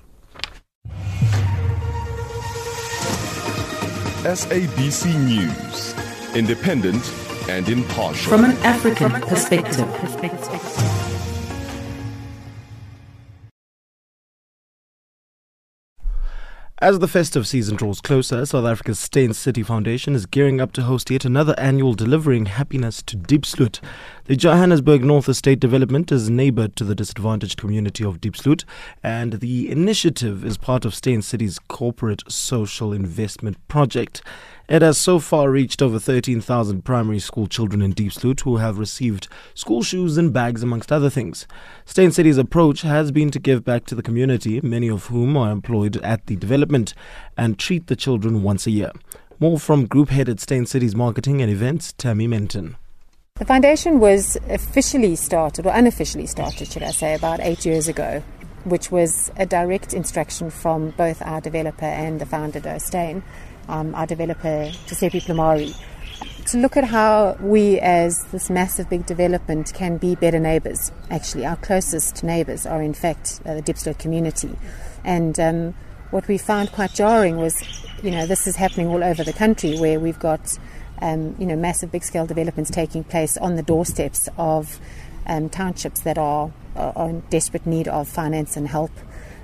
[4.27, 5.95] SABC News,
[6.35, 7.01] independent
[7.49, 8.29] and impartial.
[8.29, 9.87] From an African perspective.
[16.79, 20.83] As the festive season draws closer, South Africa's Steyn City Foundation is gearing up to
[20.83, 23.81] host yet another annual Delivering Happiness to Diepsloot.
[24.29, 28.65] The Johannesburg North Estate development is neighbor to the disadvantaged community of Diepsloot,
[29.01, 34.23] and the initiative is part of Steyn City's corporate social investment project.
[34.69, 39.29] It has so far reached over 13,000 primary school children in Diepsloot who have received
[39.55, 41.47] school shoes and bags, amongst other things.
[41.85, 45.53] Steyn City's approach has been to give back to the community, many of whom are
[45.53, 46.95] employed at the development,
[47.37, 48.91] and treat the children once a year.
[49.39, 52.77] More from group head at Steyn City's marketing and events, Tammy Menton.
[53.39, 58.23] The foundation was officially started, or unofficially started, should I say, about eight years ago,
[58.65, 63.23] which was a direct instruction from both our developer and the founder, Douw Steyn,
[63.69, 65.77] um, our developer, Giuseppe Plumari,
[66.47, 70.91] to look at how we, as this massive big development, can be better neighbours.
[71.11, 74.57] Actually, our closest neighbours are, in fact, uh, the Diepsloot community.
[75.05, 75.75] And um,
[76.11, 77.63] what we found quite jarring was,
[78.03, 80.59] you know, this is happening all over the country where we've got,
[81.01, 84.79] um, you know, massive big scale developments taking place on the doorsteps of
[85.27, 88.91] um, townships that are, are in desperate need of finance and help.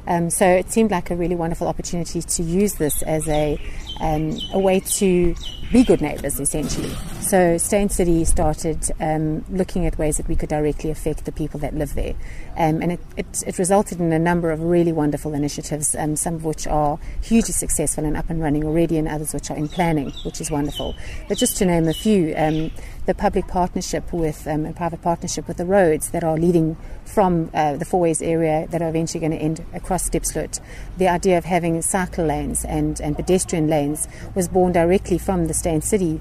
[0.07, 3.61] Um, so it seemed like a really wonderful opportunity to use this as a
[4.01, 5.35] um, a way to
[5.71, 6.93] be good neighbours, essentially.
[7.21, 11.61] So Steyn City started um, looking at ways that we could directly affect the people
[11.61, 12.15] that live there.
[12.57, 16.35] Um, and it, it, it, resulted in a number of really wonderful initiatives, um, some
[16.35, 19.69] of which are hugely successful and up and running already, and others which are in
[19.69, 20.95] planning, which is wonderful.
[21.29, 22.71] But just to name a few, um,
[23.07, 27.51] the public partnership with um, a private partnership with the roads that are leading from
[27.55, 30.61] uh, the Fourways area that are eventually going to end across Diepsloot.
[30.99, 35.55] The idea of having cycle lanes and, and pedestrian lanes was born directly from the
[35.55, 36.21] Steyn City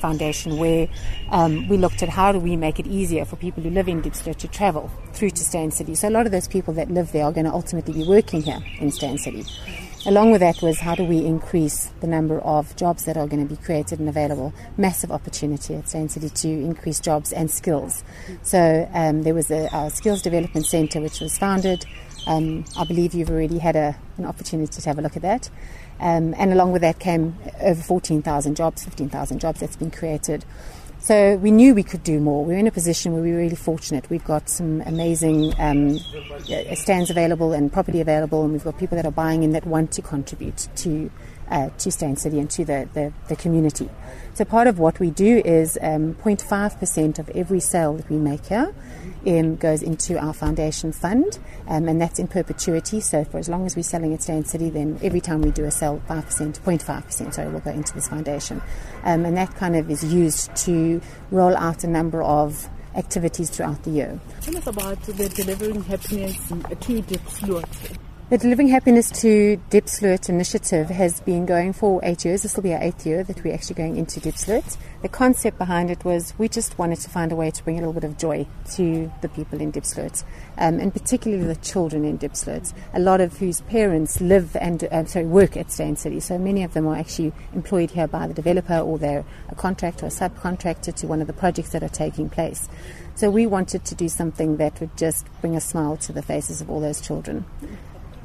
[0.00, 0.88] Foundation, where
[1.30, 4.02] um, we looked at how do we make it easier for people who live in
[4.02, 5.94] Diepsloot to travel through to Steyn City.
[5.94, 8.42] So a lot of those people that live there are going to ultimately be working
[8.42, 9.44] here in Steyn City.
[10.06, 13.46] Along with that was how do we increase the number of jobs that are going
[13.46, 14.54] to be created and available.
[14.78, 18.02] Massive opportunity at Steyn City to increase jobs and skills.
[18.42, 21.84] So um, there was a, a, skills development centre which was founded.
[22.26, 25.50] Um, I believe you've already had a, an opportunity to have a look at that.
[26.00, 30.44] Um, and along with that came over 14,000 jobs, 15,000 jobs that's been created.
[31.00, 32.44] So we knew we could do more.
[32.44, 34.10] We're in a position where we're really fortunate.
[34.10, 35.98] We've got some amazing um,
[36.74, 39.92] stands available and property available, and we've got people that are buying in that want
[39.92, 41.10] to contribute to
[41.50, 43.88] uh, to Steyn City and to the, the, the, community.
[44.34, 48.46] So part of what we do is um, 0.5% of every sale that we make
[48.46, 48.72] here
[49.26, 53.00] um, goes into our foundation fund, um, and that's in perpetuity.
[53.00, 55.64] So for as long as we're selling at Steyn City, then every time we do
[55.64, 58.62] a sale, 5%, 0.5%, sorry, will go into this foundation.
[59.02, 63.82] Um, and that kind of is used to roll out a number of activities throughout
[63.82, 64.20] the year.
[64.40, 68.09] Tell us about the delivering happiness to Diepsloot.
[68.30, 72.42] The Delivering Happiness to Diepsloot initiative has been going for eight years.
[72.44, 74.76] This will be our eighth year that we're actually going into Diepsloot.
[75.02, 77.80] The concept behind it was we just wanted to find a way to bring a
[77.80, 80.22] little bit of joy to the people in Diepsloot,
[80.58, 85.04] um, and particularly the children in Diepsloot, a lot of whose parents live and uh,
[85.06, 86.20] sorry work at Steyn City.
[86.20, 90.06] So many of them are actually employed here by the developer or they're a contractor
[90.06, 92.68] or a subcontractor to one of the projects that are taking place.
[93.16, 96.60] So we wanted to do something that would just bring a smile to the faces
[96.60, 97.44] of all those children.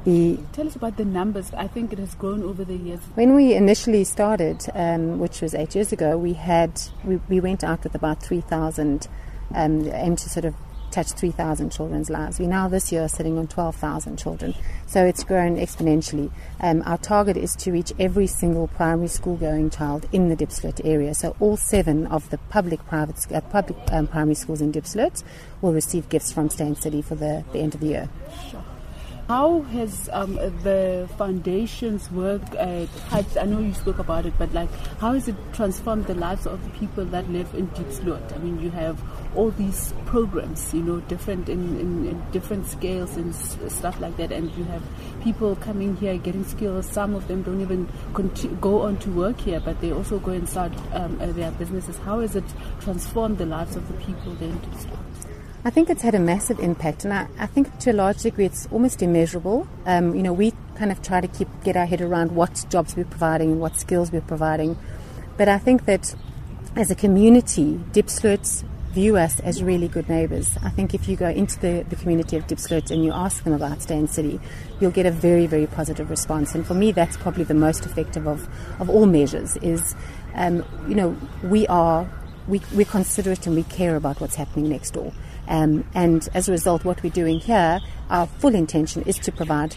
[0.05, 1.51] The Tell us about the numbers.
[1.57, 2.99] I think it has grown over the years.
[3.15, 7.63] When we initially started, um, which was eight years ago, we had we, we went
[7.63, 9.07] out with about three thousand,
[9.53, 10.53] um, aimed to sort of
[10.91, 12.39] touch three thousand children's lives.
[12.39, 14.53] We now this year are sitting on twelve thousand children,
[14.85, 16.29] so it's grown exponentially.
[16.61, 20.81] Um, our target is to reach every single primary school going child in the Diepsloot
[20.85, 21.15] area.
[21.15, 25.23] So all seven of the public private uh, public um, primary schools in Diepsloot
[25.61, 28.09] will receive gifts from Steyn City for the, the end of the year.
[29.28, 34.53] How has um, the foundation's work uh, had, I know you spoke about it, but
[34.53, 34.69] like
[34.99, 38.21] how has it transformed the lives of the people that live in Diepsloot?
[38.36, 39.01] I mean, you have
[39.36, 44.15] all these programs, you know, different in, in, in different scales and s- stuff like
[44.17, 44.84] that, and you have
[45.23, 46.86] people coming here getting skills.
[46.86, 50.34] Some of them don't even conti- go on to work here, but they also go
[50.34, 51.97] and start um, their businesses.
[51.97, 52.45] How has it
[52.80, 55.04] transformed the lives of the people there in?
[55.66, 58.45] I think it's had a massive impact, and I, I think to a large degree
[58.45, 59.68] it's almost immeasurable.
[59.88, 62.95] Um, you know, we kind of try to keep get our head around what jobs
[62.95, 64.78] we're providing and what skills we're providing,
[65.38, 66.13] but I think that
[66.76, 70.55] as a community, Diepsloot view us as really good neighbours.
[70.61, 73.53] I think if you go into the, the community of Diepsloot and you ask them
[73.53, 74.39] about Steyn City,
[74.80, 76.53] you'll get a very, very positive response.
[76.53, 78.47] And for me, that's probably the most effective of,
[78.80, 79.95] of all measures is,
[80.36, 82.07] um, you know, we are,
[82.47, 85.11] we, we're considerate and we care about what's happening next door.
[85.47, 87.79] Um, and as a result, what we're doing here,
[88.09, 89.75] our full intention is to provide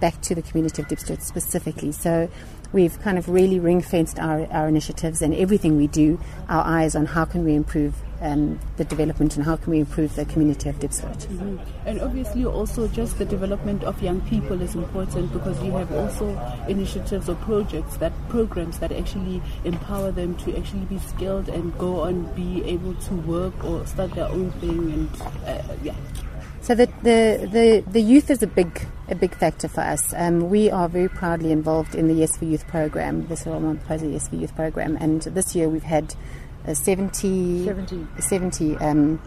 [0.00, 1.92] back to the community of Diepsloot specifically.
[1.92, 2.30] So
[2.72, 6.94] we've kind of really ring fenced our, our initiatives and everything we do, our eyes
[6.94, 10.68] on how can we improve um, the development and how can we improve the community
[10.68, 11.26] of Diepsloot.
[11.28, 11.58] Mhm.
[11.86, 16.38] And obviously, also just the development of young people is important because you have also
[16.68, 22.00] initiatives or projects that programs that actually empower them to actually be skilled and go
[22.02, 25.94] on be able to work or start their own thing and uh, yeah.
[26.62, 30.14] So the, the, the, the youth is a big a big factor for us.
[30.14, 34.12] Um, we are very proudly involved in the Yes for Youth program, the Cyril Ramaphosa
[34.12, 36.14] Yes for Youth program, and this year we've had
[36.66, 38.06] uh, 70, 70.
[38.20, 39.20] 70 um,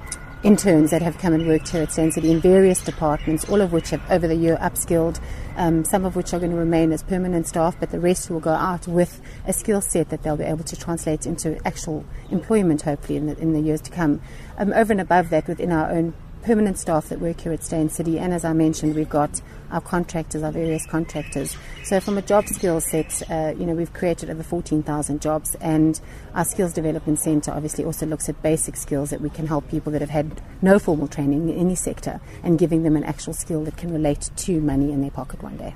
[0.44, 3.72] interns that have come and worked here at Steyn City in various departments, all of
[3.72, 5.20] which have over the year upskilled,
[5.56, 8.42] um, some of which are going to remain as permanent staff, but the rest will
[8.42, 12.82] go out with a skill set that they'll be able to translate into actual employment,
[12.82, 14.22] hopefully, in the, in the years to come.
[14.58, 16.14] Um, over and above that, within our own
[16.44, 19.42] permanent staff that work here at Steyn City, and as I mentioned, we've got
[19.72, 21.56] our contractors, our various contractors.
[21.84, 26.00] So from a job skill set, uh, you know, we've created over 14,000 jobs, and
[26.36, 29.92] our skills development centre obviously also looks at basic skills that we can help people
[29.94, 33.64] that have had no formal training in any sector, and giving them an actual skill
[33.64, 35.74] that can relate to money in their pocket one day.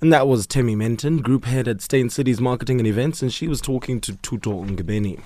[0.00, 3.48] And that was Temi Menton, group head at Steyn City's marketing and events, and she
[3.48, 5.22] was talking to Tuto Ngabeni.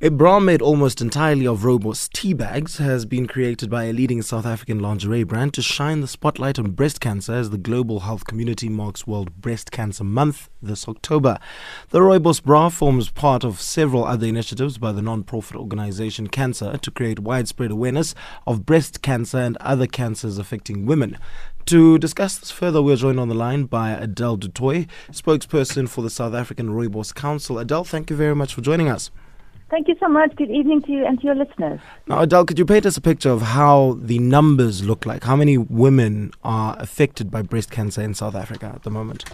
[0.00, 4.22] A bra made almost entirely of Rooibos tea bags has been created by a leading
[4.22, 8.24] South African lingerie brand to shine the spotlight on breast cancer as the global health
[8.24, 11.40] community marks World Breast CANSA Month this October.
[11.90, 16.90] The Rooibos bra forms part of several other initiatives by the non-profit organization Cancer to
[16.92, 18.14] create widespread awareness
[18.46, 21.18] of breast cancer and other cancers affecting women.
[21.66, 26.02] To discuss this further, we're joined on the line by Adele Du Toit, spokesperson for
[26.02, 27.58] the South African Rooibos Council.
[27.58, 29.10] Adele, thank you very much for joining us.
[29.70, 30.34] Thank you so much.
[30.36, 31.80] Good evening to you and to your listeners.
[32.06, 35.24] Now, Adele, could you paint us a picture of how the numbers look like?
[35.24, 39.24] How many women are affected by breast cancer in South Africa at the moment?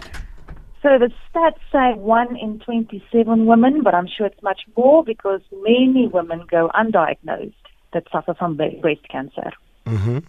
[0.83, 5.41] So the stats say 1 in 27 women, but I'm sure it's much more because
[5.63, 7.53] many women go undiagnosed
[7.93, 9.51] that suffer from breast cancer.
[9.85, 10.19] Mm-hmm.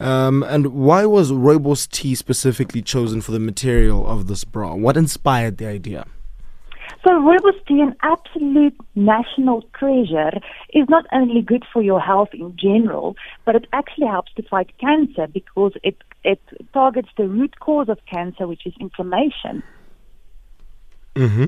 [0.00, 4.74] Um, and why was Rooibos tea specifically chosen for the material of this bra?
[4.74, 6.06] What inspired the idea?
[7.04, 10.40] So rooibos tea, an absolute national treasure,
[10.72, 14.70] is not only good for your health in general, but it actually helps to fight
[14.78, 16.40] cancer because it, it
[16.72, 19.62] targets the root cause of cancer, which is inflammation.
[21.14, 21.46] Mm-hmm.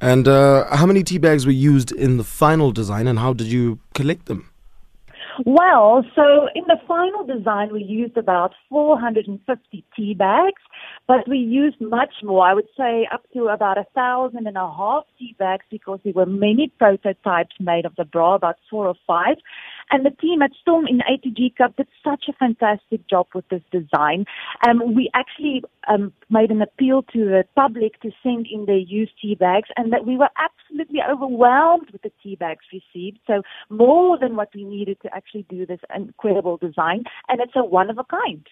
[0.00, 3.48] And uh, how many tea bags were used in the final design, and how did
[3.48, 4.50] you collect them?
[5.46, 10.60] Well, so in the final design, we used about 450 tea bags,
[11.06, 12.44] but we used much more.
[12.44, 16.12] I would say up to about a thousand and a half tea bags because there
[16.12, 19.36] were many prototypes made of the bra, about four or five.
[19.90, 23.62] And the team at Storm in ATG Cup did such a fantastic job with this
[23.72, 24.26] design.
[24.66, 29.12] Um, we actually um, made an appeal to the public to send in their used
[29.20, 33.18] tea bags, and that we were absolutely overwhelmed with the tea bags received.
[33.26, 37.64] So more than what we needed to actually do this incredible design, and it's a
[37.64, 38.46] one of a kind.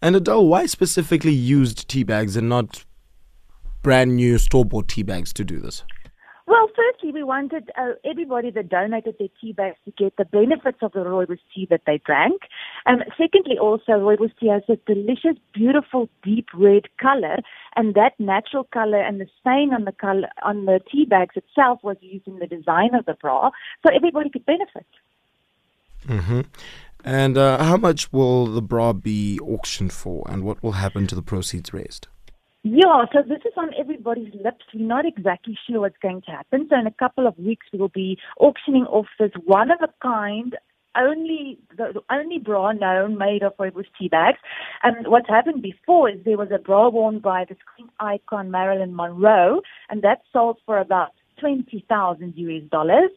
[0.00, 2.84] And Adele, why specifically used tea bags and not
[3.82, 5.84] brand new store bought tea bags to do this?
[6.46, 10.78] Well, firstly, we wanted uh, everybody that donated their tea bags to get the benefits
[10.82, 12.42] of the rooibos tea that they drank.
[12.84, 17.38] Um, secondly, also, rooibos tea has a delicious, beautiful, deep red color,
[17.76, 21.80] and that natural color and the stain on the color on the tea bags itself
[21.82, 23.50] was used in the design of the bra,
[23.82, 24.86] so everybody could benefit.
[26.06, 26.40] Mm-hmm.
[27.06, 31.14] And uh, how much will the bra be auctioned for, and what will happen to
[31.14, 32.08] the proceeds raised?
[32.66, 34.64] Yeah, so this is on everybody's lips.
[34.72, 36.66] We're not exactly sure what's going to happen.
[36.70, 39.88] So in a couple of weeks, we will be auctioning off this one of a
[40.02, 40.56] kind
[40.96, 44.38] only the, the only bra known made of rooibos tea bags.
[44.82, 48.96] And what's happened before is there was a bra worn by the screen icon Marilyn
[48.96, 49.60] Monroe,
[49.90, 53.10] and that sold for about twenty thousand US dollars.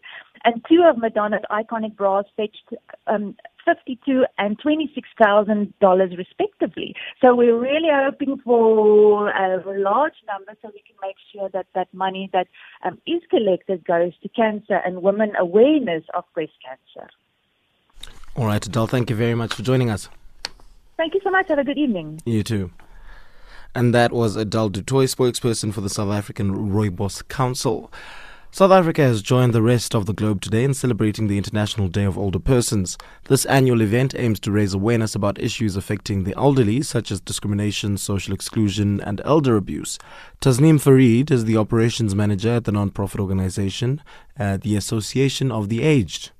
[0.43, 2.73] And two of Madonna's iconic bras fetched
[3.07, 6.95] um, fifty-two and twenty-six thousand dollars respectively.
[7.21, 11.93] So we're really hoping for a large number so we can make sure that that
[11.93, 12.47] money that
[12.83, 17.09] um, is collected goes to cancer and women awareness of breast cancer.
[18.35, 20.09] All right, Adele, thank you very much for joining us.
[20.95, 21.47] Thank you so much.
[21.49, 22.21] Have a good evening.
[22.25, 22.71] You too.
[23.75, 27.91] And that was Adele Du Toit, spokesperson for the South African Rooibos Council.
[28.49, 32.05] South Africa has joined the rest of the globe today in celebrating the International Day
[32.05, 32.97] of Older Persons.
[33.25, 37.97] This annual event aims to raise awareness about issues affecting the elderly, such as discrimination,
[37.97, 39.99] social exclusion, and elder abuse.
[40.41, 44.01] Tasneem Farid is the operations manager at the non-profit organization,
[44.39, 46.31] uh, the Association of the Aged.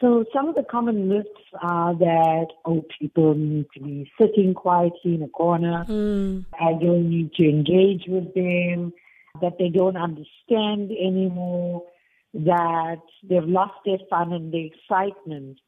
[0.00, 1.28] So some of the common myths
[1.60, 5.84] are that old people need to be sitting quietly in a corner.
[5.86, 6.46] Mm.
[6.58, 8.94] I don't need to engage with them
[9.42, 11.84] that they don't understand anymore,
[12.32, 15.58] that they've lost their fun and their excitement.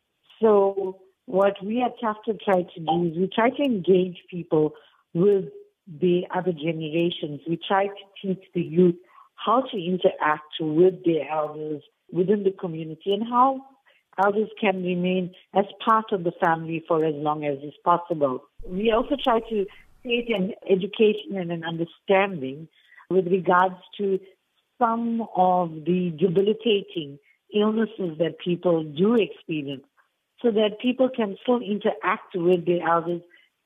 [0.40, 4.72] So what we at TAFTA try to do is we try to engage people
[5.12, 5.44] with
[5.86, 7.40] the other generations.
[7.46, 8.96] We try to teach the youth
[9.34, 13.60] how to interact with their elders within the community and how
[14.18, 18.44] elders can remain as part of the family for as long as is possible.
[18.66, 19.66] We also try to
[20.02, 22.68] create an education and an understanding
[23.08, 24.18] with regards to
[24.78, 27.18] some of the debilitating
[27.54, 29.84] illnesses that people do experience
[30.40, 33.22] so that people can still interact with their elders.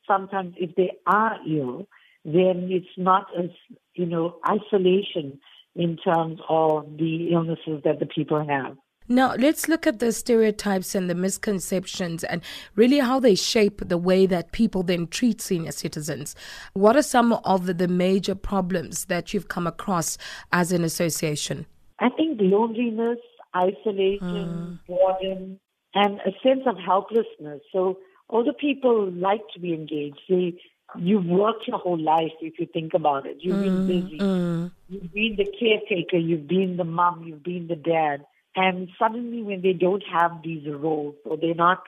[0.07, 1.87] Sometimes if they are ill,
[2.25, 3.51] then it's not as,
[3.95, 5.39] you know, isolation
[5.75, 8.77] in terms of the illnesses that the people have.
[9.09, 12.43] Now, let's look at the stereotypes and the misconceptions and
[12.75, 16.35] really how they shape the way that people then treat senior citizens.
[16.73, 20.19] What are some of the major problems that you've come across
[20.53, 21.67] as an association?
[22.01, 23.19] I think loneliness,
[23.55, 24.79] isolation, Mm.
[24.89, 25.61] boredom,
[25.95, 27.63] and a sense of helplessness.
[27.73, 27.99] So
[28.29, 30.21] older people like to be engaged.
[30.29, 30.55] They,
[30.99, 33.37] you've worked your whole life if you think about it.
[33.41, 34.19] You've been Mm, busy.
[34.21, 34.71] mm.
[34.89, 38.25] You've been the caretaker, you've been the mom, you've been the dad.
[38.57, 41.83] And suddenly when they don't have these roles or they're not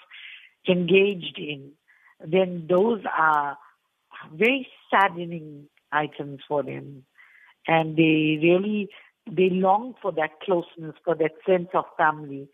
[0.68, 1.72] engaged in,
[2.24, 3.56] then those are
[4.34, 7.04] very saddening items for them.
[7.66, 8.90] And they really,
[9.30, 12.48] they long for that closeness, for that sense of family,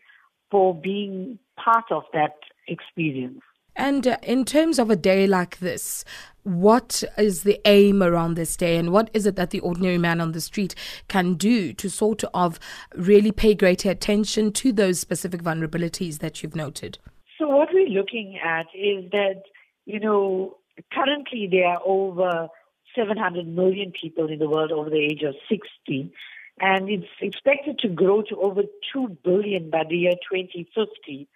[0.49, 2.35] for being part of that
[2.67, 3.41] experience.
[3.75, 6.05] And uh, in terms of a day like this,
[6.43, 10.21] what is the aim around this day, and what is it that the ordinary man
[10.21, 10.75] on the street
[11.07, 12.59] can do to sort of
[12.95, 16.99] really pay greater attention to those specific vulnerabilities that you've noted?
[17.39, 19.41] So what we're looking at is that,
[19.85, 20.57] you know,
[20.93, 22.47] currently there are over
[22.95, 26.13] 700 million people in the world over the age of 60,
[26.61, 28.61] and it's expected to grow to over
[28.93, 31.27] 2 billion by the year 2050.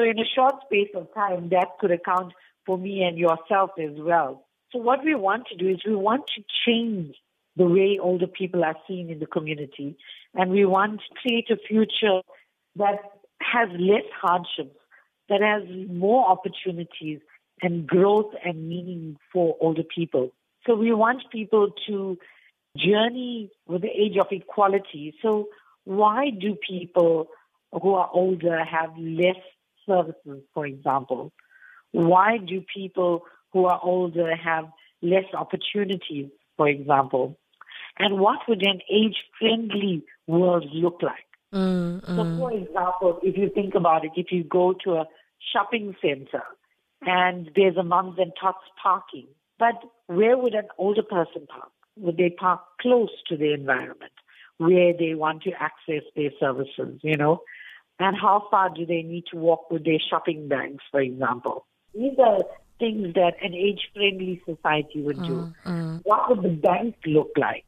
[0.00, 2.32] So in a short space of time, that could account
[2.64, 4.46] for me and yourself as well.
[4.72, 7.16] So what we want to do is we want to change
[7.56, 9.98] the way older people are seen in the community,
[10.32, 12.22] and we want to create a future
[12.76, 13.00] that
[13.42, 14.78] has less hardships,
[15.28, 17.20] that has more opportunities
[17.60, 20.30] and growth and meaning for older people.
[20.66, 22.16] So we want people to
[22.74, 25.14] journey with the age of equality.
[25.20, 25.48] So
[25.84, 27.28] why do people
[27.70, 29.36] who are older have less
[29.86, 31.32] services, for example?
[31.92, 33.22] Why do people
[33.52, 34.66] who are older have
[35.02, 37.38] less opportunities, for example?
[37.98, 41.26] And what would an age friendly world look like?
[41.52, 42.38] Mm, So, mm.
[42.38, 45.04] for example, if you think about it, if you go to a
[45.52, 46.42] shopping center
[47.02, 49.26] and there's a mums and tots parking,
[49.58, 49.74] but
[50.06, 51.70] where would an older person park?
[51.96, 54.12] Would they park close to the environment
[54.58, 57.42] where they want to access their services, you know?
[58.00, 61.66] And how far do they need to walk with their shopping bags, for example?
[61.94, 62.38] These are
[62.78, 65.52] things that an age-friendly society would do.
[66.04, 67.66] What would the bank look like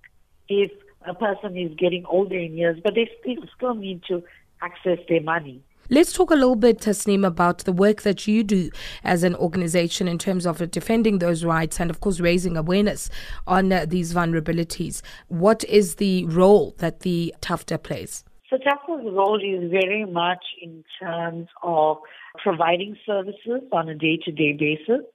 [0.49, 0.72] if
[1.07, 4.24] a person is getting older in years, but they still, still need to
[4.62, 5.62] access their money?
[5.91, 8.70] Let's talk a little bit, Tasneem, about the work that you do
[9.05, 13.11] as an organization in terms of defending those rights and, of course, raising awareness
[13.47, 15.03] on uh, these vulnerabilities.
[15.28, 18.24] What is the role that the TAFTA plays?
[18.53, 21.96] So TAFTA's role is very much in terms of
[22.42, 25.07] providing services on a day-to-day basis.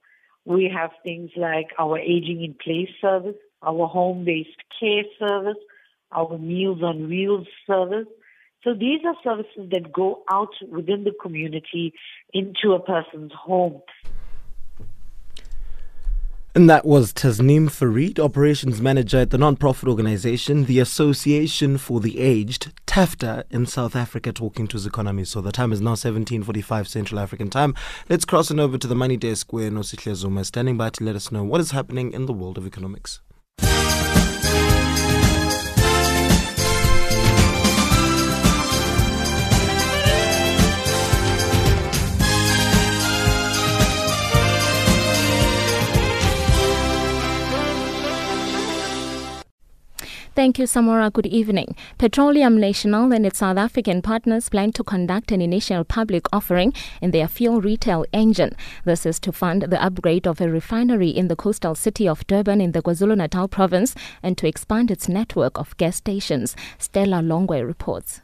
[0.44, 5.62] We have things like our aging in place service, our home-based care service,
[6.10, 8.08] our Meals on Wheels service.
[8.64, 11.94] So these are services that go out within the community
[12.34, 13.82] into a person's home.
[16.58, 22.18] And that was Tasneem Farid, Operations Manager at the non-profit organization, the Association for the
[22.18, 25.24] Aged, TAFTA, in South Africa, talking to Economy.
[25.24, 27.76] So the time is now 17.45 Central African time.
[28.08, 31.04] Let's cross on over to the Money Desk where Nosihle Zuma is standing by to
[31.04, 33.20] let us know what is happening in the world of economics.
[50.38, 51.12] Thank you, Samora.
[51.12, 51.74] Good evening.
[51.98, 56.72] Petroleum National and its South African partners plan to conduct an initial public offering
[57.02, 58.54] in their fuel retail Engen.
[58.84, 62.60] This is to fund the upgrade of a refinery in the coastal city of Durban
[62.60, 66.54] in the KwaZulu-Natal province and to expand its network of gas stations.
[66.78, 68.20] Stella Longway reports.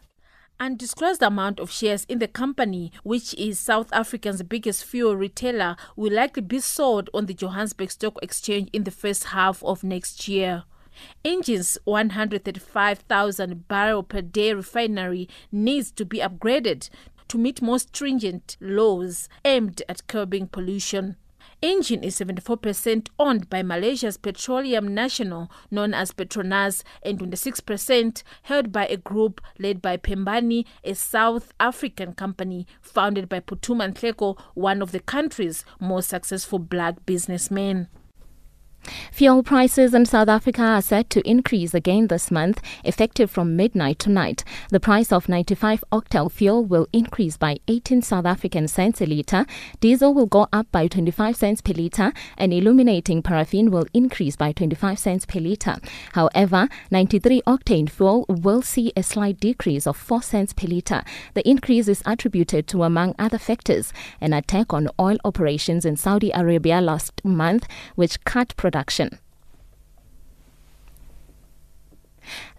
[0.60, 6.12] Undisclosed amount of shares in the company, which is South Africa's biggest fuel retailer, will
[6.12, 10.62] likely be sold on the Johannesburg Stock Exchange in the first half of next year.
[11.24, 16.88] Engen's 135,000 barrel per day refinery needs to be upgraded
[17.28, 21.16] to meet more stringent laws aimed at curbing pollution.
[21.62, 28.86] Engen is 74% owned by Malaysia's Petroleum National, known as Petronas, and 26% held by
[28.86, 35.00] a group led by Pembani, a South African company founded by Nhleko, one of the
[35.00, 37.88] country's most successful black businessmen.
[39.12, 43.98] Fuel prices in South Africa are set to increase again this month, effective from midnight
[43.98, 44.44] tonight.
[44.70, 49.46] The price of 95 octane fuel will increase by 18 South African cents a litre.
[49.80, 54.52] Diesel will go up by 25 cents per litre, and illuminating paraffin will increase by
[54.52, 55.76] 25 cents per litre.
[56.12, 61.04] However, 93 octane fuel will see a slight decrease of 4 cents per litre.
[61.34, 66.30] The increase is attributed to, among other factors, an attack on oil operations in Saudi
[66.34, 68.73] Arabia last month, which cut production.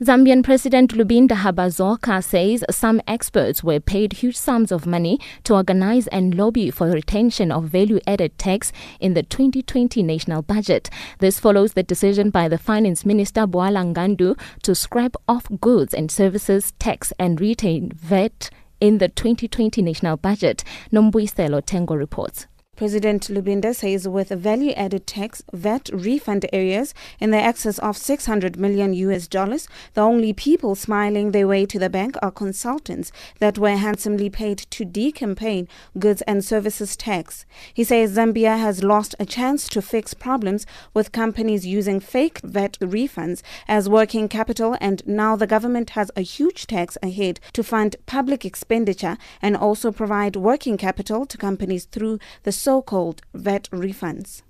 [0.01, 6.07] Zambian President Lubinda Habazoka says some experts were paid huge sums of money to organize
[6.07, 10.89] and lobby for retention of value added tax in the 2020 national budget.
[11.19, 16.11] This follows the decision by the Finance Minister Bwalya Ng'andu to scrap off goods and
[16.11, 18.49] services tax and retain VAT
[18.81, 20.63] in the 2020 national budget.
[20.91, 22.47] Nombuiselo Tengo reports.
[22.75, 28.57] President Lubinda says with value added tax VAT refund areas in the excess of 600
[28.57, 33.57] million US dollars, the only people smiling their way to the bank are consultants that
[33.57, 37.45] were handsomely paid to decampaign goods and services tax.
[37.73, 42.77] He says Zambia has lost a chance to fix problems with companies using fake VAT
[42.81, 47.95] refunds as working capital, and now the government has a huge tax ahead to fund
[48.05, 54.41] public expenditure and also provide working capital to companies through the so called VAT refunds.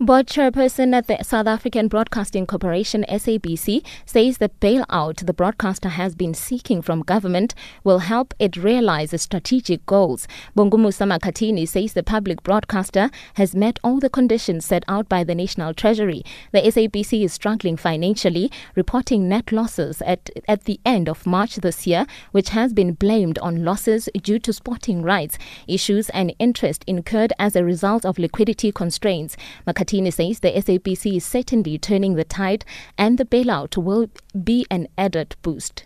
[0.00, 6.14] Board chairperson at the South African Broadcasting Corporation SABC says the bailout the broadcaster has
[6.14, 10.28] been seeking from government will help it realize its strategic goals.
[10.56, 15.34] Bongumusa Makatini says the public broadcaster has met all the conditions set out by the
[15.34, 16.22] National Treasury.
[16.52, 21.86] The SABC is struggling financially, reporting net losses at, at the end of March this
[21.86, 27.32] year, which has been blamed on losses due to sporting rights issues and interest incurred
[27.38, 29.36] as a result of liquidity constraints.
[29.66, 32.64] Makatini says the SABC is certainly turning the tide
[32.98, 34.08] and the bailout will
[34.42, 35.84] be an added boost.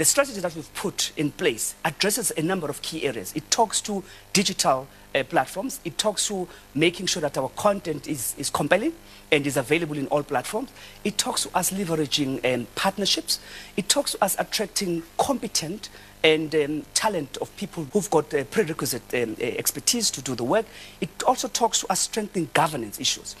[0.00, 3.34] The strategy that we've put in place addresses a number of key areas.
[3.36, 5.78] It talks to digital uh, platforms.
[5.84, 8.94] It talks to making sure that our content is, is compelling
[9.30, 10.70] and is available in all platforms.
[11.04, 13.40] It talks to us leveraging um, partnerships.
[13.76, 15.90] It talks to us attracting competent
[16.22, 20.44] and um, talent of people who've got uh, prerequisite um, uh, expertise to do the
[20.44, 20.66] work.
[21.00, 23.36] It also talks to us strengthening governance issues.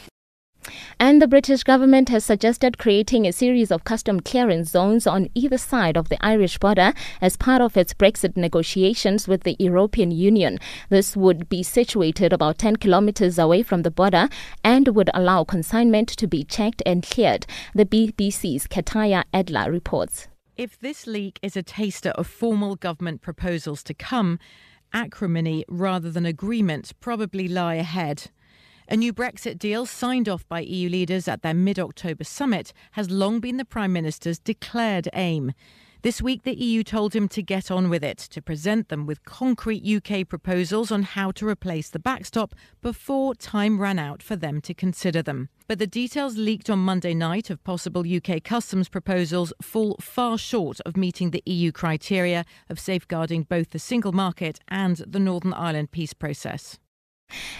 [0.98, 5.56] And the British government has suggested creating a series of custom clearance zones on either
[5.56, 10.58] side of the Irish border as part of its Brexit negotiations with the European Union.
[10.90, 14.28] This would be situated about 10 kilometers away from the border
[14.62, 17.46] and would allow consignment to be checked and cleared.
[17.74, 20.29] The BBC's Katya Adler reports.
[20.60, 24.38] If this leak is a taster of formal government proposals to come,
[24.92, 28.30] acrimony rather than agreement probably lie ahead.
[28.86, 33.10] A new Brexit deal signed off by EU leaders at their mid October summit has
[33.10, 35.54] long been the Prime Minister's declared aim.
[36.02, 39.22] This week, the EU told him to get on with it, to present them with
[39.24, 44.62] concrete UK proposals on how to replace the backstop before time ran out for them
[44.62, 45.50] to consider them.
[45.68, 50.80] But the details leaked on Monday night of possible UK customs proposals fall far short
[50.86, 55.90] of meeting the EU criteria of safeguarding both the single market and the Northern Ireland
[55.90, 56.78] peace process.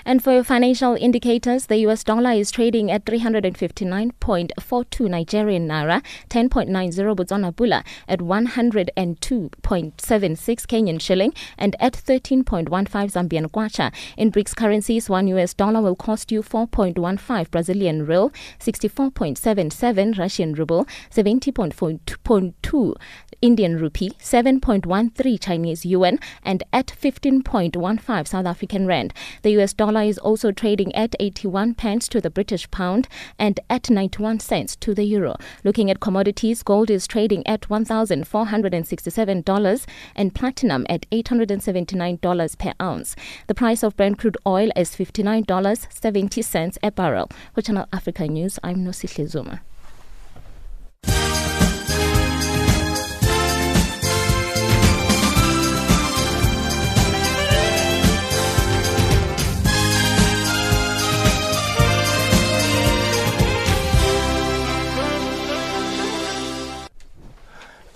[0.04, 7.54] And for financial indicators, the US dollar is trading at 359.42 Nigerian naira, 10.90 Botswana
[7.54, 13.92] pula, at 102.76 Kenyan shilling, and at 13.15 Zambian kwacha.
[14.16, 20.86] In BRICS currencies, one US dollar will cost you 4.15 Brazilian real, 64.77 Russian ruble,
[21.10, 22.94] 70.42
[23.42, 29.14] Indian rupee, 7.13 Chinese yuan, and at 15.15 South African rand.
[29.42, 33.08] The US dollar is also trading at 81 pence to the British pound
[33.38, 35.36] and at 91 cents to the euro.
[35.64, 39.86] Looking at commodities, gold is trading at $1,467
[40.16, 43.14] and platinum at $879 per ounce.
[43.46, 47.30] The price of Brent crude oil is $59.70 a barrel.
[47.54, 49.62] For Channel Africa News, I'm Nosihle Zuma.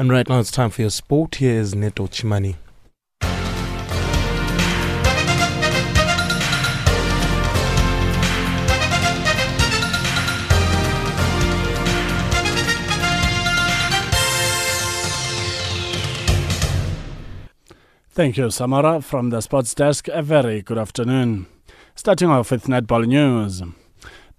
[0.04, 1.36] And right now it's time for your sport.
[1.36, 2.56] Here is Neto Chimani.
[18.10, 19.02] Thank you, Samora.
[19.02, 21.46] From the sports desk, a very good afternoon.
[21.94, 23.62] Starting off with netball news.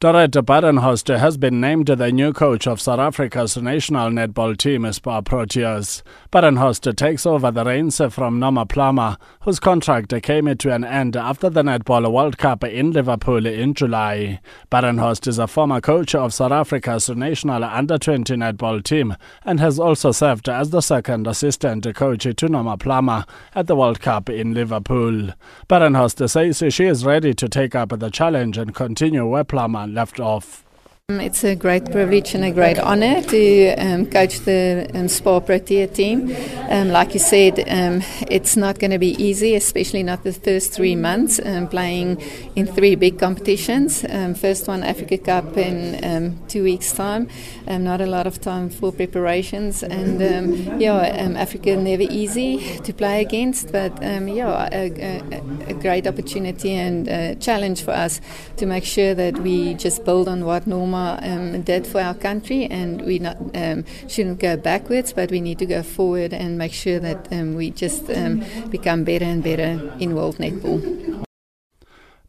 [0.05, 5.23] Dorette Badenhorst has been named the new coach of South Africa's national netball team, Spar
[5.23, 6.03] Proteas.
[6.31, 11.49] Badenhorst takes over the reins from Norma Plummer, whose contract came to an end after
[11.49, 14.41] the Netball World Cup in Liverpool in July.
[14.71, 20.11] Badenhorst is a former coach of South Africa's national under-20 netball team and has also
[20.11, 23.25] served as the second assistant coach to Norma Plummer
[23.55, 25.31] at the World Cup in Liverpool.
[25.67, 30.19] Badenhorst says she is ready to take up the challenge and continue where Plummer left
[30.19, 30.64] off.
[31.07, 35.39] Um, it's a great privilege and a great honor to um, coach the um, Spar
[35.39, 36.35] Protea team.
[36.67, 40.73] Um, like you said, um, it's not going to be easy, especially not the first
[40.73, 42.19] three months, um, playing
[42.55, 44.01] in three big competitions.
[44.35, 47.27] first one, Africa Cup, in two weeks' time.
[47.67, 49.83] not a lot of time for preparations.
[49.83, 50.95] And yeah,
[51.37, 57.83] Africa never easy to play against, but yeah, a, a, a, great opportunity and challenge
[57.83, 58.21] for us
[58.57, 62.65] to make sure that we just build on what Norma um, did for our country,
[62.65, 66.73] and we not um, shouldn't go backwards, but we need to go forward and make
[66.73, 71.25] sure that um, we just um, become better and better in world netball.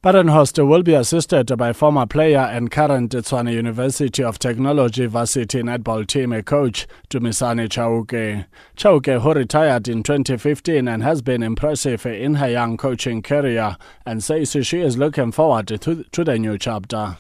[0.07, 6.07] Badenhorst will be assisted by former player and current Tshwane University of Technology varsity netball
[6.07, 8.47] team coach Dumisani Chauke.
[8.77, 14.23] Chauke, who retired in 2015 and has been impressive in her young coaching career, and
[14.23, 17.17] says she is looking forward to, to the new chapter.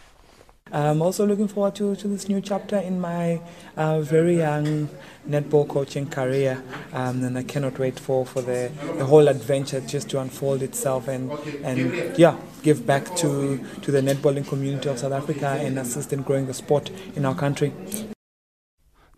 [0.72, 3.40] I'm also looking forward to, to this new chapter in my
[3.76, 4.88] uh, very young
[5.28, 6.60] netball coaching career,
[6.92, 11.06] um, and I cannot wait for, for the, the whole adventure just to unfold itself
[11.06, 11.30] and,
[11.62, 16.22] and yeah, give back to, to the netballing community of South Africa and assist in
[16.22, 17.72] growing the sport in our country.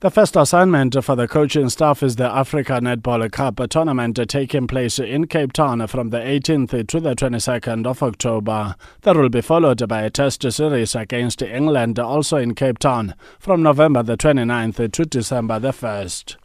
[0.01, 5.01] The first assignment for the coaching staff is the Africa Netball Cup, tournament taking place
[5.01, 8.77] in Cape Town from the 18th to the 22nd of October.
[9.03, 13.61] That will be followed by a test series against England, also in Cape Town, from
[13.61, 16.37] November the 29th to December the 1st.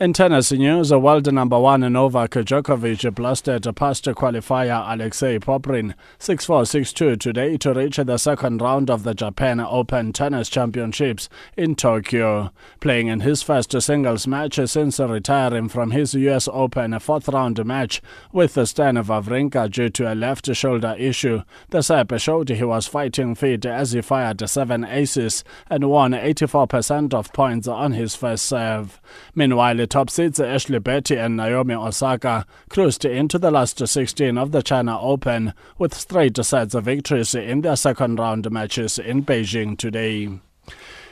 [0.00, 6.62] In tennis news, world number one Novak Djokovic blasted past qualifier Alexei Popyrin 6-4,
[6.94, 12.50] 6-2 today to reach the second round of the Japan Open Tennis Championships in Tokyo.
[12.80, 18.00] Playing in his first singles match since retiring from his US Open fourth round match
[18.32, 23.34] with Stan Wawrinka due to a left shoulder issue, the Serb showed he was fighting
[23.34, 28.98] fit as he fired seven aces and won 84% of points on his first serve.
[29.34, 34.62] Meanwhile, top seeds Ashleigh Barty and Naomi Osaka cruised into the last 16 of the
[34.62, 40.28] China Open with straight sets of victories in their second round matches in Beijing today.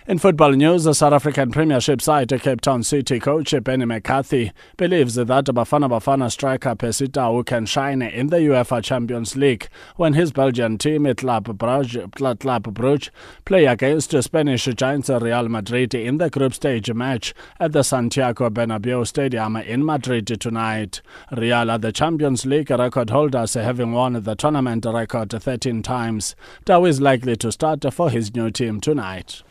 [0.08, 5.16] In football news, the South African Premiership side Cape Town City coach Benny McCarthy believes
[5.16, 10.32] that Bafana Bafana striker Percy Tau can shine in the UEFA Champions League when his
[10.32, 13.10] Belgian team Club Brugge,
[13.44, 19.06] play against Spanish giants Real Madrid in the group stage match at the Santiago Bernabeu
[19.06, 21.02] Stadium in Madrid tonight.
[21.36, 26.34] Real are the Champions League record holders having won the tournament record 13 times.
[26.64, 29.42] Tau is likely to start for his new team tonight.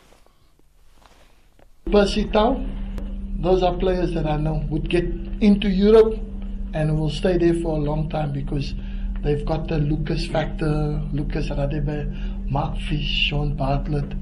[1.90, 2.64] Percy Tau,
[3.38, 5.04] those are players that I know would get
[5.40, 6.18] into Europe
[6.74, 8.74] and will stay there for a long time because
[9.22, 14.12] they've got the Lucas factor, Lucas Radebe, Mark Fish, Shaun Bartlett,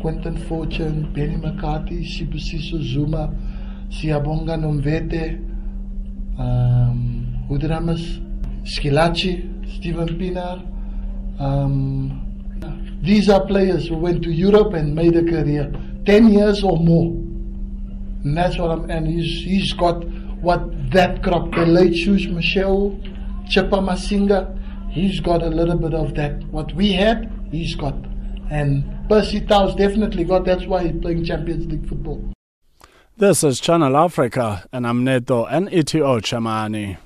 [0.00, 3.34] Quinton Fortune, Benny McCarthy, Sibusiso Zuma,
[3.90, 5.36] Siyabonga Nomvete,
[6.38, 8.18] um, Hudramas,
[8.64, 10.62] Schillaci, Steven Pienaar.
[11.40, 12.26] Um,
[13.02, 15.72] these are players who went to Europe and made a career.
[16.06, 17.06] 10 years or more.
[18.24, 20.04] And that's what I'm, and he's, he's got
[20.40, 22.98] what that crop, the late shoes, Michelle,
[23.48, 24.58] Chippa Masinga,
[24.90, 26.42] he's got a little bit of that.
[26.44, 27.94] What we had, he's got.
[28.50, 32.32] And Percy Tau's definitely got, that's why he's playing Champions League football.
[33.16, 36.96] This is Channel Africa, and I'm Neto NETO Chamani.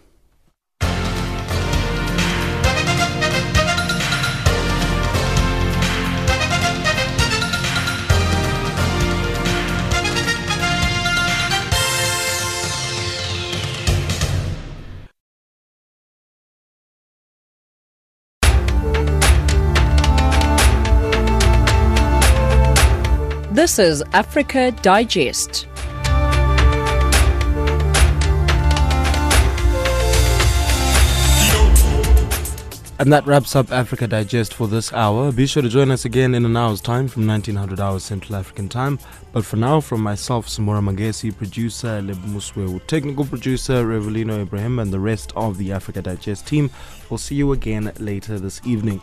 [23.64, 25.66] This is Africa Digest.
[32.98, 35.32] And that wraps up Africa Digest for this hour.
[35.32, 38.68] Be sure to join us again in an hour's time from 1900 hours Central African
[38.68, 38.98] time.
[39.32, 44.92] But for now, from myself, Samora Magesi, producer Leb Muswewu, technical producer Revelino Ibrahim, and
[44.92, 46.68] the rest of the Africa Digest team,
[47.08, 49.00] we'll see you again later this evening.